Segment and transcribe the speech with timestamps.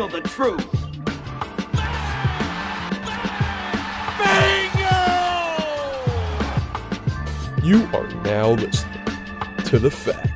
[0.00, 0.66] handle the truth.
[7.62, 9.04] You are now listening
[9.66, 10.30] to the facts.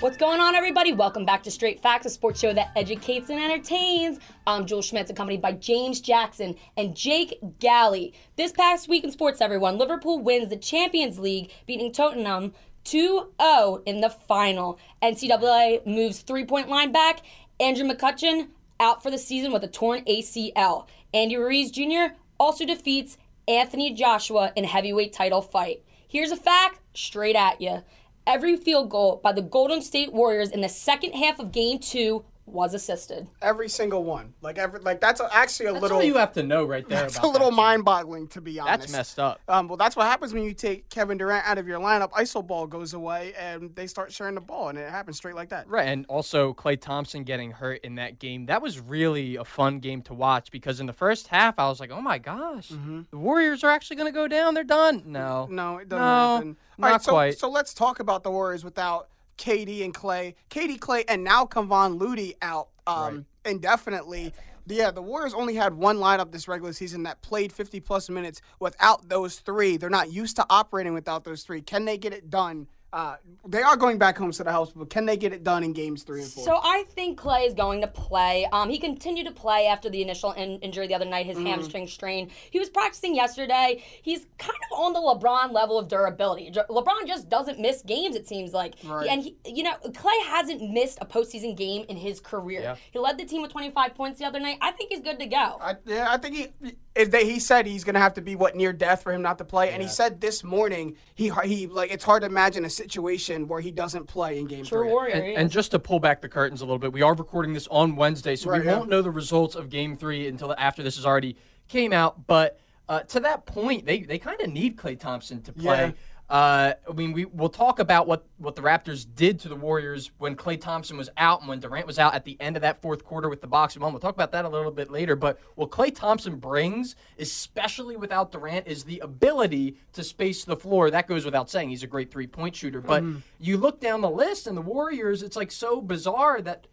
[0.00, 0.92] What's going on, everybody?
[0.92, 4.20] Welcome back to Straight Facts, a sports show that educates and entertains.
[4.46, 8.14] I'm Joel Schmitz, accompanied by James Jackson and Jake Galley.
[8.36, 12.54] This past week in sports, everyone, Liverpool wins the Champions League, beating Tottenham
[12.86, 14.78] 2 0 in the final.
[15.02, 17.20] NCAA moves three point line back.
[17.60, 20.86] Andrew McCutchen out for the season with a torn ACL.
[21.12, 22.14] Andy Ruiz Jr.
[22.38, 23.18] also defeats
[23.48, 25.82] Anthony Joshua in heavyweight title fight.
[26.06, 27.82] Here's a fact straight at you.
[28.26, 32.24] Every field goal by the Golden State Warriors in the second half of game two
[32.46, 33.26] was assisted.
[33.42, 34.32] Every single one.
[34.40, 37.04] Like every like that's actually a That's little all you have to know right there.
[37.06, 37.56] It's a little that.
[37.56, 38.80] mind-boggling to be honest.
[38.80, 39.40] That's messed up.
[39.48, 42.12] Um, well, that's what happens when you take Kevin Durant out of your lineup.
[42.12, 45.48] ISO ball goes away, and they start sharing the ball, and it happens straight like
[45.48, 45.68] that.
[45.68, 48.46] Right, and also Klay Thompson getting hurt in that game.
[48.46, 51.80] That was really a fun game to watch because in the first half, I was
[51.80, 54.54] like, "Oh my gosh, the Warriors are actually going to go down.
[54.54, 56.56] They're done." No, No, it doesn't No, happen.
[56.78, 57.38] not All right, so, quite.
[57.38, 60.34] So let's talk about the Warriors without KD and Klay.
[60.50, 64.32] KD, Klay, and now Kevon Looney out um, indefinitely.
[64.66, 68.40] Yeah, the Warriors only had one lineup this regular season that played 50 plus minutes
[68.58, 69.76] without those three.
[69.76, 71.62] They're not used to operating without those three.
[71.62, 72.66] Can they get it done?
[72.92, 75.62] Uh, they are going back home to the house, but can they get it done
[75.64, 76.44] in games three and four?
[76.44, 78.46] So I think Klay is going to play.
[78.52, 81.88] Um, he continued to play after the initial in- injury the other night, his hamstring
[81.88, 82.30] strain.
[82.50, 83.82] He was practicing yesterday.
[84.02, 86.50] He's kind of on the LeBron level of durability.
[86.50, 88.16] LeBron just doesn't miss games.
[88.16, 89.08] It seems like, Right.
[89.08, 92.60] and he, you know, Klay hasn't missed a postseason game in his career.
[92.60, 92.76] Yeah.
[92.92, 94.58] He led the team with 25 points the other night.
[94.62, 95.58] I think he's good to go.
[95.60, 98.56] I, yeah, I think he if they, he said he's gonna have to be what
[98.56, 101.92] near death for him not to play, and he said this morning he he like
[101.92, 104.90] it's hard to imagine a situation where he doesn't play in game True three.
[104.92, 105.14] warrior.
[105.14, 107.52] And, he and just to pull back the curtains a little bit, we are recording
[107.54, 108.76] this on Wednesday, so Right, we yeah.
[108.78, 111.36] won't know the results of Game Three until after this has already
[111.68, 112.26] came out.
[112.26, 115.94] But uh, to that point, they they kind of need Klay Thompson to play.
[116.28, 120.10] Uh, I mean, we will talk about what what the Raptors did to the Warriors
[120.18, 122.82] when Klay Thompson was out and when Durant was out at the end of that
[122.82, 123.92] fourth quarter with the box and one.
[123.92, 125.14] We'll talk about that a little bit later.
[125.14, 130.90] But what Klay Thompson brings, especially without Durant, is the ability to space the floor.
[130.90, 131.68] That goes without saying.
[131.68, 132.80] He's a great three point shooter.
[132.80, 133.04] But
[133.38, 136.66] you look down the list and the Warriors, it's like so bizarre that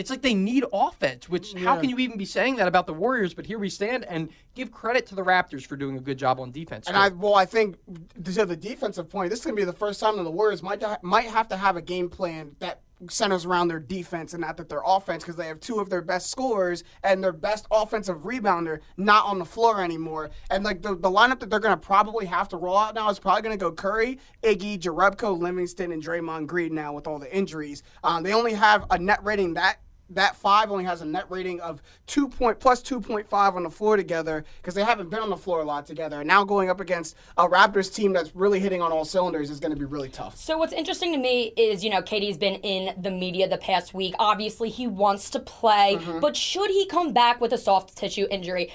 [0.00, 2.94] it's like they need offense, which how can you even be saying that about the
[2.94, 3.34] Warriors?
[3.34, 6.40] But here we stand and give credit to the Raptors for doing a good job
[6.40, 6.88] on defense.
[6.88, 7.76] And I well, I think
[8.24, 10.82] to the defensive point, this is gonna be the first time that the Warriors might
[11.02, 14.70] might have to have a game plan that centers around their defense and not that
[14.70, 18.80] their offense because they have two of their best scorers and their best offensive rebounder
[18.96, 20.30] not on the floor anymore.
[20.50, 23.18] And like the, the lineup that they're gonna probably have to roll out now is
[23.18, 27.82] probably gonna go Curry, Iggy, Jerebko, Livingston, and Draymond Green now with all the injuries.
[28.02, 31.60] Um, they only have a net rating that that five only has a net rating
[31.60, 35.20] of two point plus two point five on the floor together because they haven't been
[35.20, 36.20] on the floor a lot together.
[36.20, 39.60] And now going up against a Raptors team that's really hitting on all cylinders is
[39.60, 40.36] going to be really tough.
[40.36, 43.94] So what's interesting to me is, you know, KD's been in the media the past
[43.94, 44.14] week.
[44.18, 46.20] Obviously, he wants to play, Mm-hmm.
[46.20, 48.70] but should he come back with a soft tissue injury?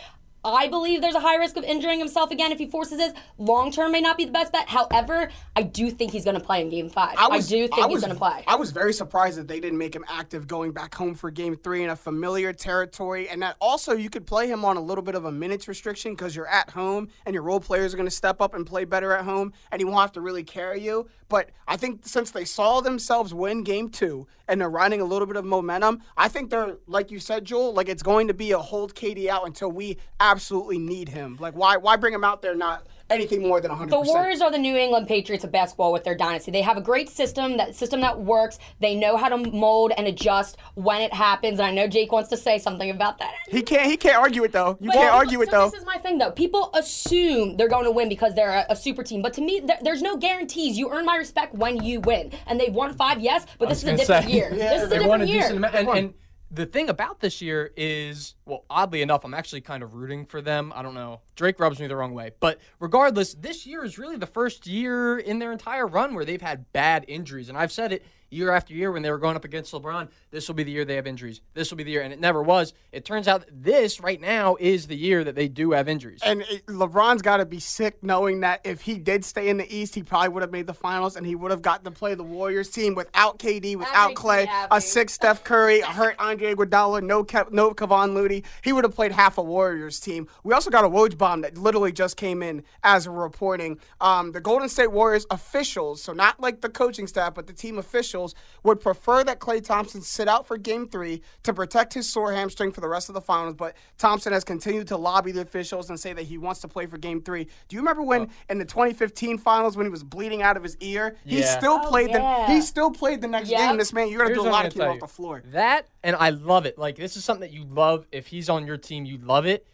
[0.53, 3.13] I believe there's a high risk of injuring himself again if he forces this.
[3.38, 4.67] Long term may not be the best bet.
[4.69, 7.16] However, I do think he's going to play in Game Five.
[7.17, 8.44] I, do think I he's going to play.
[8.47, 11.55] I was very surprised that they didn't make him active going back home for game
[11.55, 13.29] three in a familiar territory.
[13.29, 16.13] And that also you could play him on a little bit of a minutes restriction
[16.13, 18.85] because you're at home and your role players are going to step up and play
[18.85, 21.07] better at home and he won't have to really carry you.
[21.28, 25.25] But I think since they saw themselves win game two and they're riding a little
[25.25, 28.51] bit of momentum, I think they're, like you said, Joel, like it's going to be
[28.51, 29.97] a hold KD out until we
[30.35, 31.38] absolutely need him.
[31.40, 33.90] Like, why, why bring him out there not anything more than 100%?
[33.90, 36.51] The Warriors are the New England Patriots of basketball with their dynasty.
[36.51, 38.59] They have a great system, that system that works.
[38.81, 41.59] They know how to mold and adjust when it happens.
[41.59, 43.34] And I know Jake wants to say something about that.
[43.50, 43.90] He can't.
[43.90, 44.78] He can't argue it though.
[44.81, 45.69] You But- can't argue it so though.
[45.69, 46.31] This is my thing, though.
[46.31, 49.62] People assume they're going to win because they're a, a super team, but to me,
[49.63, 50.78] there, there's no guarantees.
[50.78, 53.90] You earn my respect when you win, and they've won five, yes, but this is
[53.90, 54.49] a different say, year.
[54.49, 55.41] this is a they won different a year.
[55.41, 55.76] decent amount.
[55.76, 56.14] And, and
[56.52, 60.42] the thing about this year is, well, oddly enough, I'm actually kind of rooting for
[60.42, 60.72] them.
[60.76, 61.22] I don't know.
[61.36, 62.32] Drake rubs me the wrong way.
[62.40, 66.42] But regardless, this year is really the first year in their entire run where they've
[66.42, 67.50] had bad injuries.
[67.50, 70.09] And I've said it year after year when they were going up against LeBron.
[70.32, 71.41] This will be the year they have injuries.
[71.53, 72.02] This will be the year.
[72.02, 72.73] And it never was.
[72.91, 76.20] It turns out this right now is the year that they do have injuries.
[76.23, 79.76] And it, LeBron's got to be sick knowing that if he did stay in the
[79.76, 82.16] East, he probably would have made the finals and he would have gotten to play
[82.16, 87.02] the Warriors team without KD, without Klay, a sick Steph Curry, a hurt Andre Iguodala,
[87.02, 88.43] no Kev, no Kevon Looney.
[88.64, 90.28] He would have played half a Warriors team.
[90.43, 93.79] We also got a Woj bomb that literally just came in as we're reporting.
[94.02, 97.78] Um, the Golden State Warriors officials, so not like the coaching staff, but the team
[97.78, 102.09] officials officials would prefer that Klay Thompson sit out for game three to protect his
[102.09, 103.53] sore hamstring for the rest of the finals.
[103.55, 106.85] But Thompson has continued to lobby the officials and say that he wants to play
[106.87, 107.43] for game three.
[107.67, 110.77] Do you remember when in the 2015 finals when he was bleeding out of his
[110.79, 111.16] ear?
[111.25, 111.31] Yeah.
[111.35, 111.57] He Yeah.
[111.57, 112.47] still Oh, played yeah.
[112.47, 113.59] the he still played the next Yep.
[113.59, 113.77] game.
[113.77, 115.43] This man, you're gonna Here's do a lot of gonna keep off the floor.
[115.51, 116.77] That and I love it.
[116.77, 118.07] Like this is something that you love.
[118.11, 119.67] If he's on your team, you love it.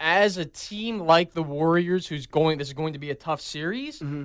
[0.00, 3.40] As a team like the Warriors, who's going, this is going to be a tough
[3.40, 4.00] series.
[4.00, 4.24] Mm-hmm.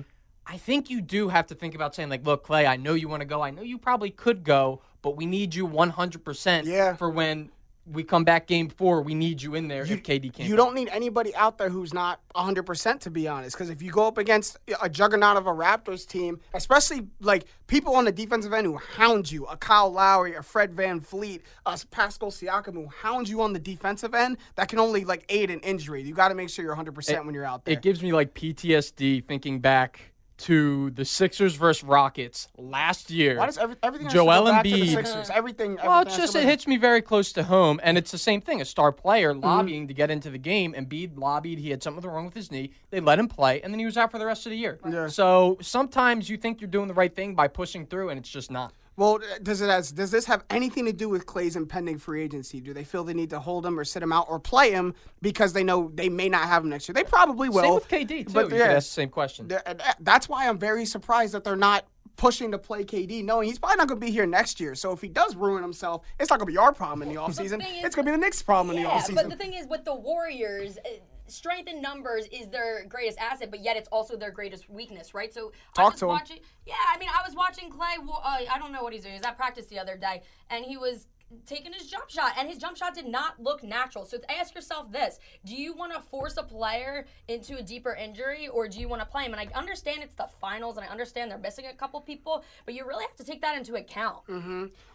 [0.50, 3.08] I think you do have to think about saying like, look, Klay, I know you
[3.08, 3.40] want to go.
[3.40, 6.94] I know you probably could go, but we need you 100% Yeah.
[6.96, 7.52] for when
[7.86, 9.00] we come back game four.
[9.02, 10.48] We need you in there if KD can't.
[10.48, 13.56] You don't need anybody out there who's not 100% to be honest.
[13.56, 17.94] Because if you go up against a juggernaut of a Raptors team, especially like people
[17.94, 22.30] on the defensive end who hound you, a Kyle Lowry, a Fred VanVleet, a Pascal
[22.32, 26.02] Siakam who hound you on the defensive end, that can only like aid an injury.
[26.02, 27.74] You got to make sure you're 100% when you're out there.
[27.74, 30.09] It gives me like PTSD thinking back
[30.40, 33.36] to the Sixers versus Rockets last year.
[33.38, 35.30] Why does every, everything Joel go back to the Embiid- Sixers?
[35.30, 35.76] Everything.
[35.76, 38.40] Well, everything it's just it hits me very close to home, and it's the same
[38.40, 38.60] thing.
[38.60, 39.44] A star player Mm-hmm.
[39.44, 41.58] lobbying to get into the game, and Embiid lobbied.
[41.58, 42.72] He had something wrong with his knee.
[42.90, 44.78] They let him play, and then he was out for the rest of the year.
[44.88, 45.06] Yeah.
[45.08, 48.50] So sometimes you think you're doing the right thing by pushing through, and it's just
[48.50, 48.72] not.
[49.00, 52.22] Well, uh, does it has, does this have anything to do with Klay's impending free
[52.22, 52.60] agency?
[52.60, 54.94] Do they feel they need to hold him or sit him out or play him
[55.22, 56.92] because they know they may not have him next year?
[56.92, 57.62] They probably will.
[57.62, 58.32] Same with KD too.
[58.34, 59.48] But you yeah, could ask the same question.
[59.48, 61.86] They're- and that- That's why I'm very surprised that they're not
[62.16, 64.74] pushing to play KD, knowing he's probably not going to be here next year.
[64.74, 67.18] So if he does ruin himself, it's not going to be our problem in the
[67.18, 67.62] offseason.
[67.62, 69.14] thing is- It's going to be the Knicks' problem in the Yeah, offseason.
[69.14, 70.88] but the thing is, with the Warriors, uh,
[71.30, 75.32] strength in numbers is their greatest asset, but yet it's also their greatest weakness, right?
[75.32, 76.40] So I Talk was to him.
[76.66, 77.98] Yeah, I mean, I was watching Klay.
[77.98, 79.14] Uh, I don't know what he's doing.
[79.14, 81.06] He was at practice the other day, and he was
[81.46, 84.04] taking his jump shot, and his jump shot did not look natural.
[84.04, 88.48] So ask yourself this: Do you want to force a player into a deeper injury,
[88.48, 89.32] or do you want to play him?
[89.32, 92.74] And I understand it's the finals, and I understand they're missing a couple people, but
[92.74, 94.18] you really have to take that into account.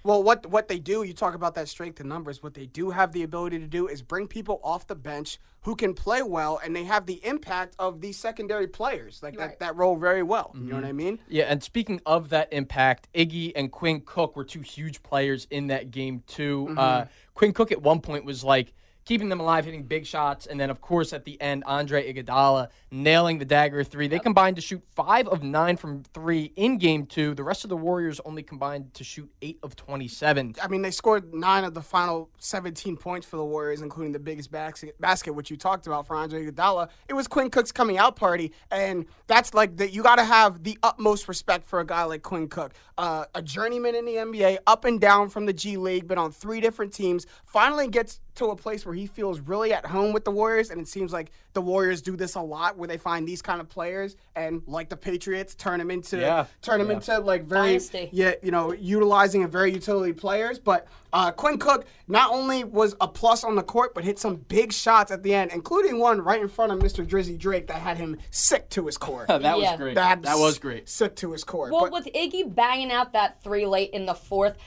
[0.04, 2.44] Well, what what they do, you talk about that strength in numbers.
[2.44, 5.75] What they do have the ability to do is bring people off the bench who
[5.75, 9.50] can play well, and they have the impact of these secondary players, like Right.
[9.50, 10.51] that that roll very well.
[10.53, 11.19] You know what I mean?
[11.27, 15.67] Yeah, and speaking of that impact, Iggy and Quinn Cook were two huge players in
[15.67, 16.67] that game too.
[16.69, 16.77] Mm-hmm.
[16.77, 18.73] Uh, Quinn Cook at one point was like
[19.06, 22.69] keeping them alive, hitting big shots, and then of course at the end, Andre Iguodala
[22.92, 24.07] nailing the dagger three.
[24.07, 27.36] They combined to shoot five of nine from three in game two.
[27.36, 30.56] The rest of the Warriors only combined to shoot eight of twenty-seven.
[30.62, 34.19] I mean, they scored nine of the final 17 points for the Warriors, including the
[34.19, 36.90] biggest basket, basket which you talked about for Andre Iguodala.
[37.08, 39.94] It was Quinn Cook's coming out party, and that's like that.
[39.94, 43.42] You got to have the utmost respect for a guy like Quinn Cook, uh, a
[43.42, 46.94] journeyman in the NBA, up and down from the G League, been on three different
[46.94, 47.28] teams.
[47.46, 50.80] Finally gets to a place where he feels really at home with the Warriors, and
[50.82, 53.70] it seems like the Warriors do this a lot, where they find these kind of
[53.70, 56.46] players and, like the Patriots, turn them into Yeah.
[56.62, 58.10] turn them into like very Dynasty.
[58.12, 60.60] yeah, you know, utilizing a very utility players.
[60.60, 64.36] But uh, Quinn Cook not only was a plus on the court, but hit some
[64.36, 67.06] big shots at the end, including one right in front of Mr.
[67.08, 69.26] Drizzy Drake that had him sick to his core.
[69.30, 69.56] that Yeah.
[69.56, 69.96] was great.
[69.96, 70.90] That That was great.
[70.90, 71.70] Sick to his core.
[71.72, 74.58] Well, But- with Iggy banging out that three late in the fourth,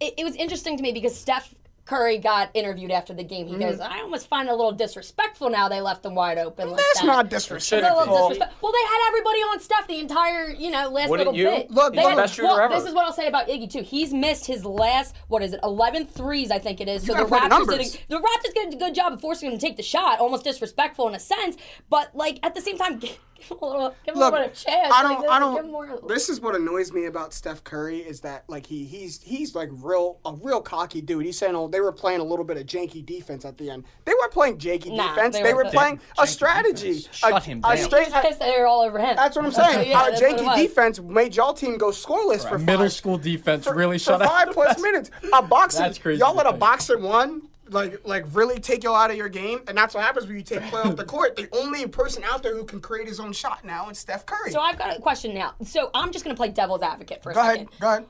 [0.00, 1.54] it, it was interesting to me because Steph
[1.86, 3.46] Curry got interviewed after the game.
[3.46, 3.92] He goes, mm-hmm.
[3.92, 7.00] "I almost find it a little disrespectful now they left them wide open." Like that's
[7.00, 7.06] that.
[7.06, 7.98] not It's disrespectful.
[7.98, 8.28] little
[8.62, 11.46] Well, they had everybody on Steph the entire, you know, last Wouldn't little you?
[11.48, 11.70] bit.
[11.70, 12.74] Look, They look, had- best shooter well, ever.
[12.74, 13.82] This is what I'll say about Iggy too.
[13.82, 17.02] He's missed his last, what is it, 11 threes, I think it is.
[17.06, 19.20] So the gotta play the Raptors did a, the Raptors did a good job of
[19.20, 21.56] forcing him to take the shot, almost disrespectful in a sense.
[21.90, 24.48] But like at the same time, give him a little, give him Look, a little
[24.48, 24.92] bit of chance.
[24.94, 25.28] I Like, don't.
[25.30, 25.72] I give him don't.
[25.72, 29.54] more- This is what annoys me about Steph Curry is that like he he's he's
[29.54, 31.24] like real a real cocky dude.
[31.26, 33.84] He's saying, "Oh, they were playing a little bit of janky defense at the end."
[34.06, 35.36] They weren't playing janky Nah, defense.
[35.36, 36.94] they They, were were playing- playing a strategy.
[36.94, 37.16] defense.
[37.16, 37.84] Shut a, him a down.
[37.84, 38.12] straight.
[38.12, 39.16] pissed they were all over him.
[39.16, 39.88] That's what I'm saying.
[39.90, 43.18] Yeah, Our that's what it janky defense made y'all team go scoreless for Middle school
[43.18, 44.54] defense for, really for shut five out.
[44.54, 45.10] plus minutes.
[45.32, 46.60] A boxer, That's crazy y'all to let a think.
[46.60, 50.26] boxer one like like really take y'all out of your game, and that's what happens
[50.26, 51.34] when you take play off the court.
[51.36, 54.50] The only person out there who can create his own shot now is Steph Curry.
[54.50, 55.54] So I've got a question now.
[55.64, 57.66] So I'm just going to play devil's advocate for a go second.
[57.68, 58.06] ahead, go ahead.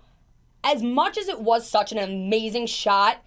[0.64, 3.22] As much as it was such an amazing shot,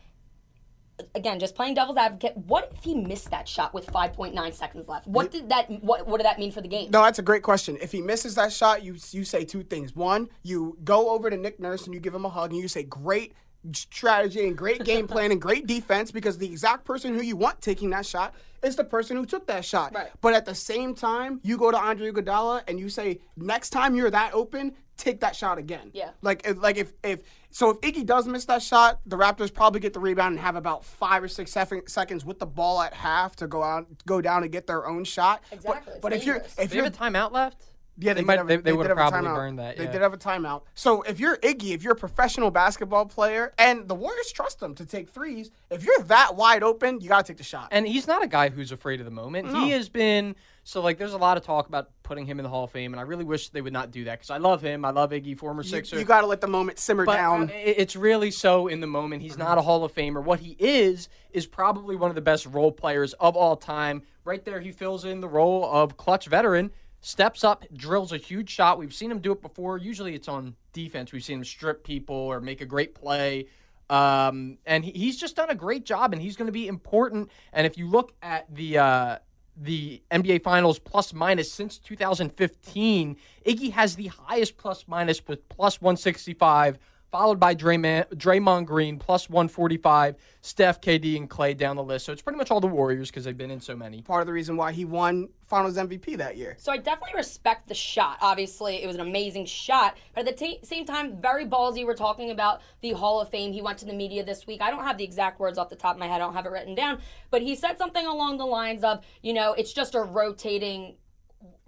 [1.16, 5.08] again, just playing devil's advocate, what if he missed that shot with 5.9 seconds left?
[5.08, 6.90] What did that what what did that mean for the game?
[6.92, 7.78] No, that's a great question.
[7.82, 9.96] If he misses that shot, you you say two things.
[9.96, 12.68] One, you go over to Nick Nurse and you give him a hug and you
[12.68, 13.34] say great
[13.74, 17.62] strategy and great game plan and great defense because the exact person who you want
[17.62, 19.94] taking that shot is the person who took that shot.
[19.94, 20.10] Right.
[20.22, 23.96] But at the same time, you go to Andre Iguodala and you say next time
[23.96, 25.92] you're that open, take that shot again.
[25.94, 26.12] Yeah.
[26.22, 29.94] Like like if if so if Iggy does miss that shot, the Raptors probably get
[29.94, 33.36] the rebound and have about five or six sef- seconds with the ball at half
[33.38, 35.42] to go out go down and get their own shot.
[35.52, 37.64] Exactly, it's But, if you're if you have a timeout left?
[38.00, 39.36] Yeah, They did might- have a- they- they would've probably timeout.
[39.36, 39.92] burned that, They yeah.
[39.92, 40.62] did have a timeout.
[40.76, 44.76] So if you're Iggy, if you're a professional basketball player, and the Warriors trust him
[44.76, 47.70] to take threes, if you're that wide open, you got to take the shot.
[47.72, 49.48] And he's not a guy who's afraid of the moment.
[49.50, 50.36] He has been
[50.68, 50.98] so like.
[50.98, 53.04] There's a lot of talk about putting him in the Hall of Fame, and I
[53.04, 54.84] really wish they would not do that because I love him.
[54.84, 55.98] I love Iggy, former you, Sixer.
[55.98, 57.50] You got to let the moment simmer but down.
[57.50, 59.22] uh, it's really so in the moment.
[59.22, 60.24] He's not a Hall of Famer.
[60.24, 64.04] What he is is probably one of the best role players of all time.
[64.26, 66.72] Right there, he fills in the role of clutch veteran.
[67.00, 68.78] Steps up, drills a huge shot.
[68.80, 69.78] We've seen him do it before.
[69.78, 71.14] Usually, it's on defense.
[71.14, 73.46] We've seen him strip people or make a great play.
[73.90, 77.30] Um, and he, he's just done a great job, and he's going to be important.
[77.54, 79.18] And if you look at the uh,
[79.60, 85.82] the NBA Finals plus minus since 2015, Iggy has the highest plus minus with plus
[85.82, 86.78] 165,
[87.12, 92.06] followed by Draymond, Draymond Green plus 145, Steph, KD, and Klay down the list.
[92.06, 94.02] So it's pretty much all the Warriors because they've been in so many.
[94.02, 96.56] Part of the reason why he won Finals MVP that year.
[96.58, 98.18] So I definitely respect the shot.
[98.22, 101.86] Obviously, it was an amazing shot, but at the ta same time, very ballsy.
[101.86, 103.54] We're talking about the Hall of Fame.
[103.54, 104.62] He went to the media this week.
[104.62, 106.16] I don't have the exact words off the top of my head.
[106.16, 107.00] I don't have it written down,
[107.32, 110.96] but he said something along the lines of, you know, it's just a rotating,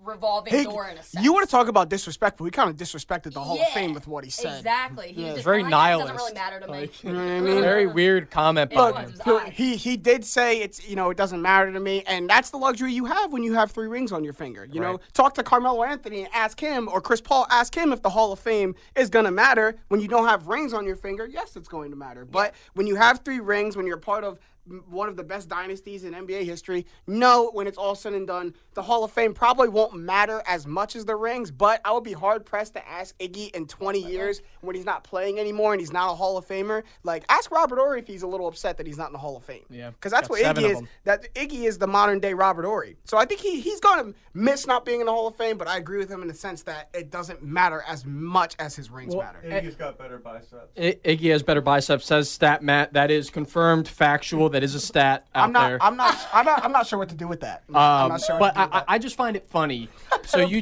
[0.04, 1.24] revolving Hey, door in a sense.
[1.24, 2.46] you want to talk about disrespectful?
[2.46, 4.58] He kind of disrespected the Hall Yeah, of Fame with what he said.
[4.58, 5.12] Exactly.
[5.14, 6.72] He was just very like, "Oh, It doesn't really matter to me.
[6.80, 7.62] Like, You know what I mean?
[7.62, 8.72] Very weird comment.
[8.72, 9.14] by Look, him.
[9.14, 12.04] it was He- He he did say it's you know it doesn't matter to me,
[12.08, 14.66] and that's the luxury you have when you have three rings on your finger.
[14.72, 18.02] You know, talk to Carmelo Anthony and ask him, or Chris Paul, ask him if
[18.02, 21.26] the Hall of Fame is gonna matter when you don't have rings on your finger.
[21.26, 24.34] Yes, it's going to matter, but when you have three rings, when you're part of
[24.34, 24.40] m-
[24.90, 28.54] one of the best dynasties in NBA history, no, when it's all said and done,
[28.76, 31.50] the Hall of Fame probably won't matter as much as the rings.
[31.50, 35.04] But I would be hard pressed to ask Iggy in 20 years when he's not
[35.04, 36.84] playing anymore and he's not a Hall of Famer.
[37.04, 39.38] Like, ask Robert Horry if he's a little upset that he's not in the Hall
[39.38, 39.66] of Fame.
[39.70, 40.82] Yeah, because that's what Iggy is.
[41.06, 42.98] That Iggy is the modern day Robert Horry.
[43.06, 45.58] So I think he he's gonna miss not being in the Hall of Fame.
[45.58, 48.76] But I agree with him in the sense that it doesn't matter as much as
[48.76, 49.42] his rings matter.
[49.46, 50.72] Iggy's got better biceps.
[50.78, 52.94] I- Iggy has better biceps, says Stat Matt.
[52.94, 54.49] That is confirmed, factual.
[54.50, 55.68] That is a stat out I'm not.
[55.70, 55.78] there.
[55.84, 56.18] I'm not.
[56.34, 56.64] I'm not.
[56.66, 57.64] I'm not sure what to do with that.
[57.70, 58.40] I'm Um, not sure.
[58.40, 58.86] but what to do with I, that.
[58.90, 59.90] I I just find it funny.
[60.26, 60.62] So you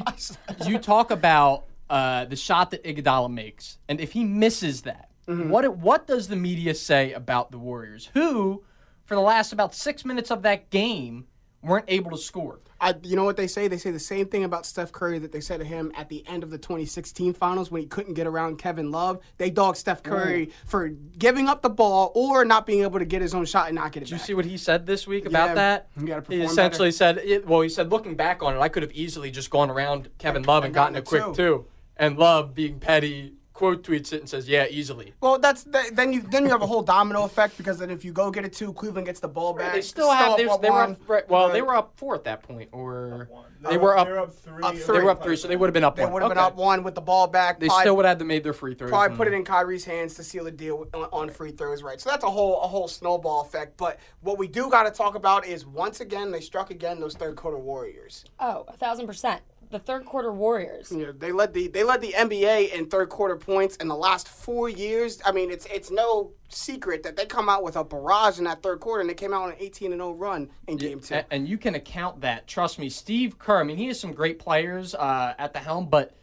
[0.66, 5.50] you talk about uh, the shot that Iguodala makes, and if he misses that, Mm-hmm.
[5.50, 8.62] what what does the media say about the Warriors, who,
[9.04, 11.26] for the last about six minutes of that game,
[11.62, 12.60] weren't able to score?
[12.80, 13.66] I, you know what they say?
[13.66, 16.24] They say the same thing about Steph Curry that they said to him at the
[16.28, 19.18] end of the 2016 finals when he couldn't get around Kevin Love.
[19.36, 23.20] They dogged Steph Curry for giving up the ball or not being able to get
[23.20, 25.26] his own shot and not get it Did you see what he said this week
[25.26, 25.88] about Yeah, that?
[26.28, 29.30] he essentially said, it, well, he said, looking back on it, I could have easily
[29.30, 31.34] just gone around Kevin Love and gotten gotten a it quick too.
[31.34, 31.66] two.
[31.96, 35.12] And Love, being petty, quote tweets it and says, yeah, easily.
[35.20, 38.04] Well, that's th- then you then you have a whole domino effect because then if
[38.04, 39.72] you go get it two, Cleveland gets the ball back.
[39.74, 40.36] They still have.
[40.36, 40.92] They, up they were one.
[40.92, 43.28] up, right, well, they were up four at that point, or
[43.60, 44.06] No, they were up.
[44.06, 44.62] Up three.
[44.62, 44.98] Up three.
[44.98, 46.12] They were up three, so they would have been up They one.
[46.12, 47.58] would have been up one with the ball back.
[47.58, 48.90] They probably- still would have to made their free throws.
[48.90, 52.00] probably put it in Kyrie's hands to seal the deal on, on free throws, right?
[52.00, 53.76] So that's a whole a whole snowball effect.
[53.76, 57.14] But what we do got to talk about is once again they struck again those
[57.16, 58.24] third quarter Warriors.
[58.38, 59.42] Oh, a thousand percent.
[59.70, 60.90] The third quarter Warriors.
[60.90, 63.96] You know, they led the they led the NBA in third quarter points in the
[63.96, 65.20] last four years.
[65.26, 68.62] I mean, it's it's no secret that they come out with a barrage in that
[68.62, 71.20] third quarter, and they came out on an 18 and 0 run in game two.
[71.30, 72.46] And you can account that.
[72.46, 73.60] Trust me, Steve Kerr.
[73.60, 76.14] I mean, he has some great players uh, at the helm, but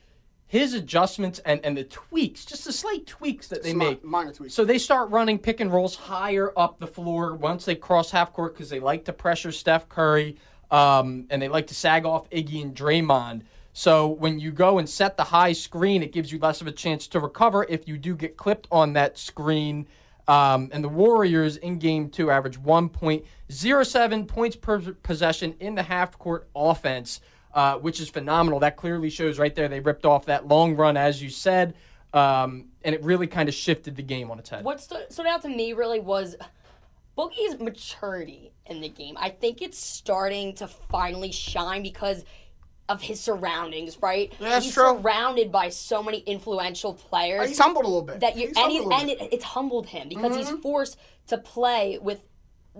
[0.47, 4.03] his adjustments and, and the tweaks, just the slight tweaks that they Smi- make.
[4.03, 4.53] minor tweaks.
[4.53, 8.31] So they start running pick and rolls higher up the floor once they cross half
[8.33, 10.37] court because they like to pressure Steph Curry
[10.71, 13.43] um, and they like to sag off Iggy and Draymond.
[13.73, 16.71] So when you go and set the high screen, it gives you less of a
[16.71, 19.87] chance to recover if you do get clipped on that screen.
[20.27, 26.17] Um, and the Warriors in game two average 1.07 points per possession in the half
[26.17, 27.19] court offense,
[27.53, 28.61] uh, which is phenomenal.
[28.61, 31.75] That clearly shows right there they ripped off that long run, as you said.
[32.13, 34.63] Um, and it really kind of shifted the game on its head.
[34.63, 36.37] What stood, stood out to me really was
[37.17, 39.15] Boogie's maturity in the game.
[39.19, 42.25] I think it's starting to finally shine because
[42.89, 44.31] of his surroundings, right?
[44.39, 44.99] Yeah, that's He's true.
[44.99, 48.19] surrounded by so many influential players He's humbled a little bit.
[48.19, 50.53] that you He's and, he, and it, it's humbled him because Mm-hmm.
[50.55, 52.21] he's forced to play with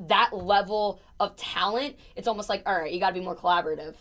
[0.08, 1.96] that level of talent.
[2.16, 3.96] It's almost like, all right, you got to be more collaborative.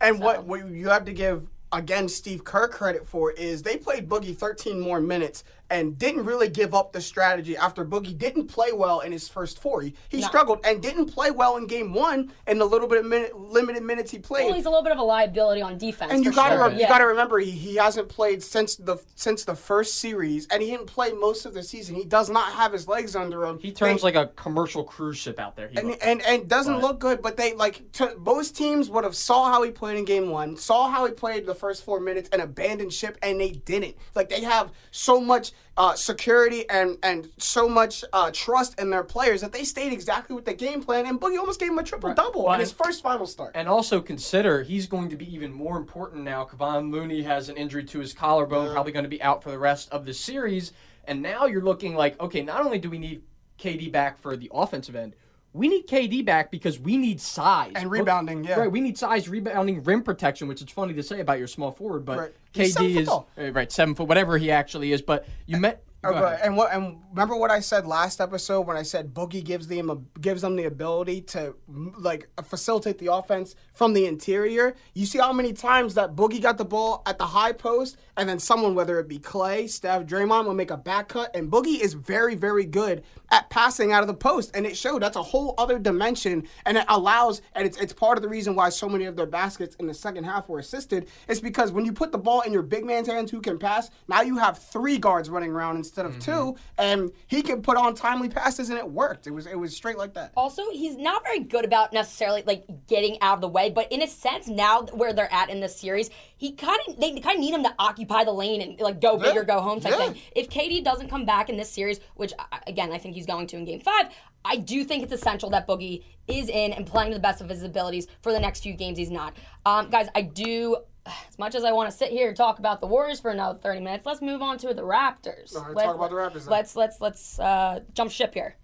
[0.00, 4.08] And what, what you have to give again Steve Kerr credit for is they played
[4.08, 8.72] Boogie 13 more minutes and didn't really give up the strategy after Boogie didn't play
[8.72, 9.80] well in his first four.
[9.82, 10.26] He, he No.
[10.28, 13.82] struggled and didn't play well in game one in the little bit of minute, limited
[13.82, 14.44] minutes he played.
[14.46, 16.12] Well, he's a little bit of a liability on defense.
[16.12, 16.68] And you for gotta sure.
[16.68, 16.88] re- you Yeah.
[16.88, 20.86] gotta remember he, he hasn't played since the since the first series, and he didn't
[20.86, 21.94] play most of the season.
[21.94, 23.58] He does not have his legs under him.
[23.58, 25.68] He turns They- like a commercial cruise ship out there.
[25.68, 26.04] He and, looks.
[26.04, 27.22] and and doesn't But- look good.
[27.22, 30.56] But they like to, most teams would have saw how he played in game one,
[30.56, 33.96] saw how he played the first four minutes, and abandoned ship, and they didn't.
[34.14, 39.02] Like they have so much uh, security and and so much uh, trust in their
[39.02, 41.06] players that they stayed exactly with the game plan.
[41.06, 43.52] And Boogie almost gave him a triple double Well, in his first final start.
[43.54, 46.44] And also consider he's going to be even more important now.
[46.44, 49.58] Kevon Looney has an injury to his collarbone, probably going to be out for the
[49.58, 50.72] rest of the series.
[51.06, 53.22] And now you're looking like, okay, not only do we need
[53.58, 55.14] KD back for the offensive end,
[55.54, 58.58] we need KD back because we need size And rebounding, yeah.
[58.58, 61.70] Right, we need size, rebounding, rim protection, which is funny to say about your small
[61.70, 62.32] forward, but Right.
[62.52, 65.00] KD is uh, right seven foot, whatever he actually is.
[65.00, 65.82] But you met.
[66.10, 66.40] Go Okay, ahead.
[66.42, 69.90] and what and remember what I said last episode when I said Boogie gives them
[69.90, 71.54] a, gives them the ability to
[71.98, 74.74] like facilitate the offense from the interior.
[74.94, 78.28] You see how many times that Boogie got the ball at the high post, and
[78.28, 81.80] then someone, whether it be Klay, Steph, Draymond, will make a back cut, and Boogie
[81.80, 85.02] is very very good at passing out of the post, and it showed.
[85.02, 88.54] That's a whole other dimension, and it allows, and it's it's part of the reason
[88.54, 91.08] why so many of their baskets in the second half were assisted.
[91.28, 93.90] It's because when you put the ball in your big man's hands who can pass,
[94.08, 97.94] now you have three guards running around instead of two, and he can put on
[97.94, 99.26] timely passes, and it worked.
[99.26, 100.32] It was it was straight like that.
[100.36, 104.02] Also, he's not very good about necessarily like getting out of the way, but in
[104.02, 107.40] a sense, now where they're at in this series, he kind of they kind of
[107.40, 109.40] need him to occupy the lane and like go big Yeah.
[109.40, 110.10] or go home type Yeah.
[110.12, 110.20] thing.
[110.34, 112.32] If KD doesn't come back in this series, which
[112.66, 114.06] again I think he's going to in Game Five,
[114.44, 117.48] I do think it's essential that Boogie is in and playing to the best of
[117.48, 118.98] his abilities for the next few games.
[118.98, 119.34] He's not,
[119.66, 120.08] um, guys.
[120.14, 120.76] I do.
[121.06, 123.58] As much as I want to sit here and talk about the Warriors for another
[123.58, 125.54] thirty minutes, let's move on to the Raptors.
[125.54, 126.50] All right, Let- talk about the Raptors then.
[126.50, 128.56] Let's let's let's uh, jump ship here.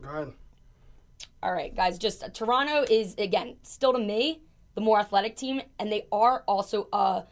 [0.00, 0.32] Go ahead.
[1.42, 4.40] All right, guys, just uh, Toronto is again still to me
[4.74, 7.24] the more athletic team, and they are also a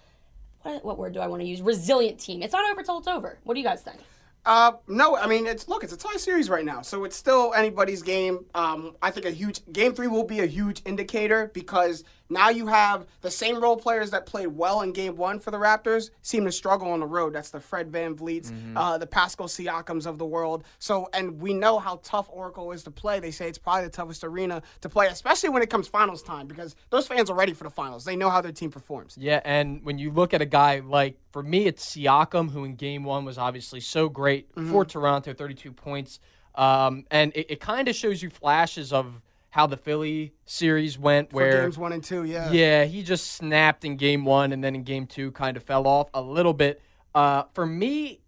[0.63, 1.63] what, what word do I want to use?
[1.63, 2.43] Resilient team.
[2.43, 3.39] It's not over till it's over.
[3.45, 3.99] What do you guys think?
[4.45, 7.53] Uh, no, I mean it's look, it's a tie series right now, so it's still
[7.55, 8.45] anybody's game.
[8.55, 12.67] Um, I think a huge game three will be a huge indicator because now you
[12.69, 16.45] have the same role players that played well in game one for the Raptors seem
[16.47, 17.33] to struggle on the road.
[17.35, 20.65] That's the Fred VanVleet's, uh, the Pascal Siakams of the world.
[20.79, 23.21] So, and we know how tough Oracle is to play.
[23.21, 26.47] They say it's probably the toughest arena to play, especially when it comes finals time
[26.47, 28.05] because those fans are ready for the finals.
[28.05, 29.17] They know how their team performs.
[29.19, 32.77] Yeah, and when you look at a guy like, for me, it's Siakam, who in
[32.77, 34.71] game one was obviously so great Mm-hmm.
[34.73, 36.21] for Toronto, 32 points.
[36.55, 41.31] Um, and it, it kind of shows you flashes of how the Philly series went,
[41.31, 42.51] For where games one and two, yeah.
[42.53, 45.87] yeah, he just snapped in game one, and then in game two, kind of fell
[45.87, 46.81] off a little bit.
[47.15, 48.21] Uh, for me,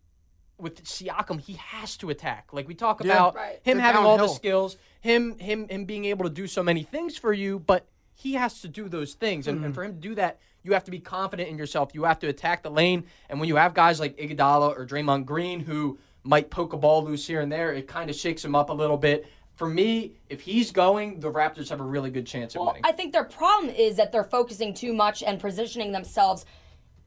[0.59, 2.49] with Siakam, he has to attack.
[2.53, 3.59] Like we talk about Right.
[3.63, 6.83] him The having all the skills, him him him being able to do so many
[6.83, 9.65] things for you, but he has to do those things, and, Mm-hmm.
[9.67, 11.91] and for him to do that, you have to be confident in yourself.
[11.95, 15.25] You have to attack the lane, and when you have guys like Iguodala or Draymond
[15.25, 18.55] Green who might poke a ball loose here and there, it kind of shakes him
[18.55, 19.27] up a little bit.
[19.57, 22.83] For me, if he's going, the Raptors have a really good chance at Well, winning.
[22.85, 26.47] I think their problem is that they're focusing too much and positioning themselves.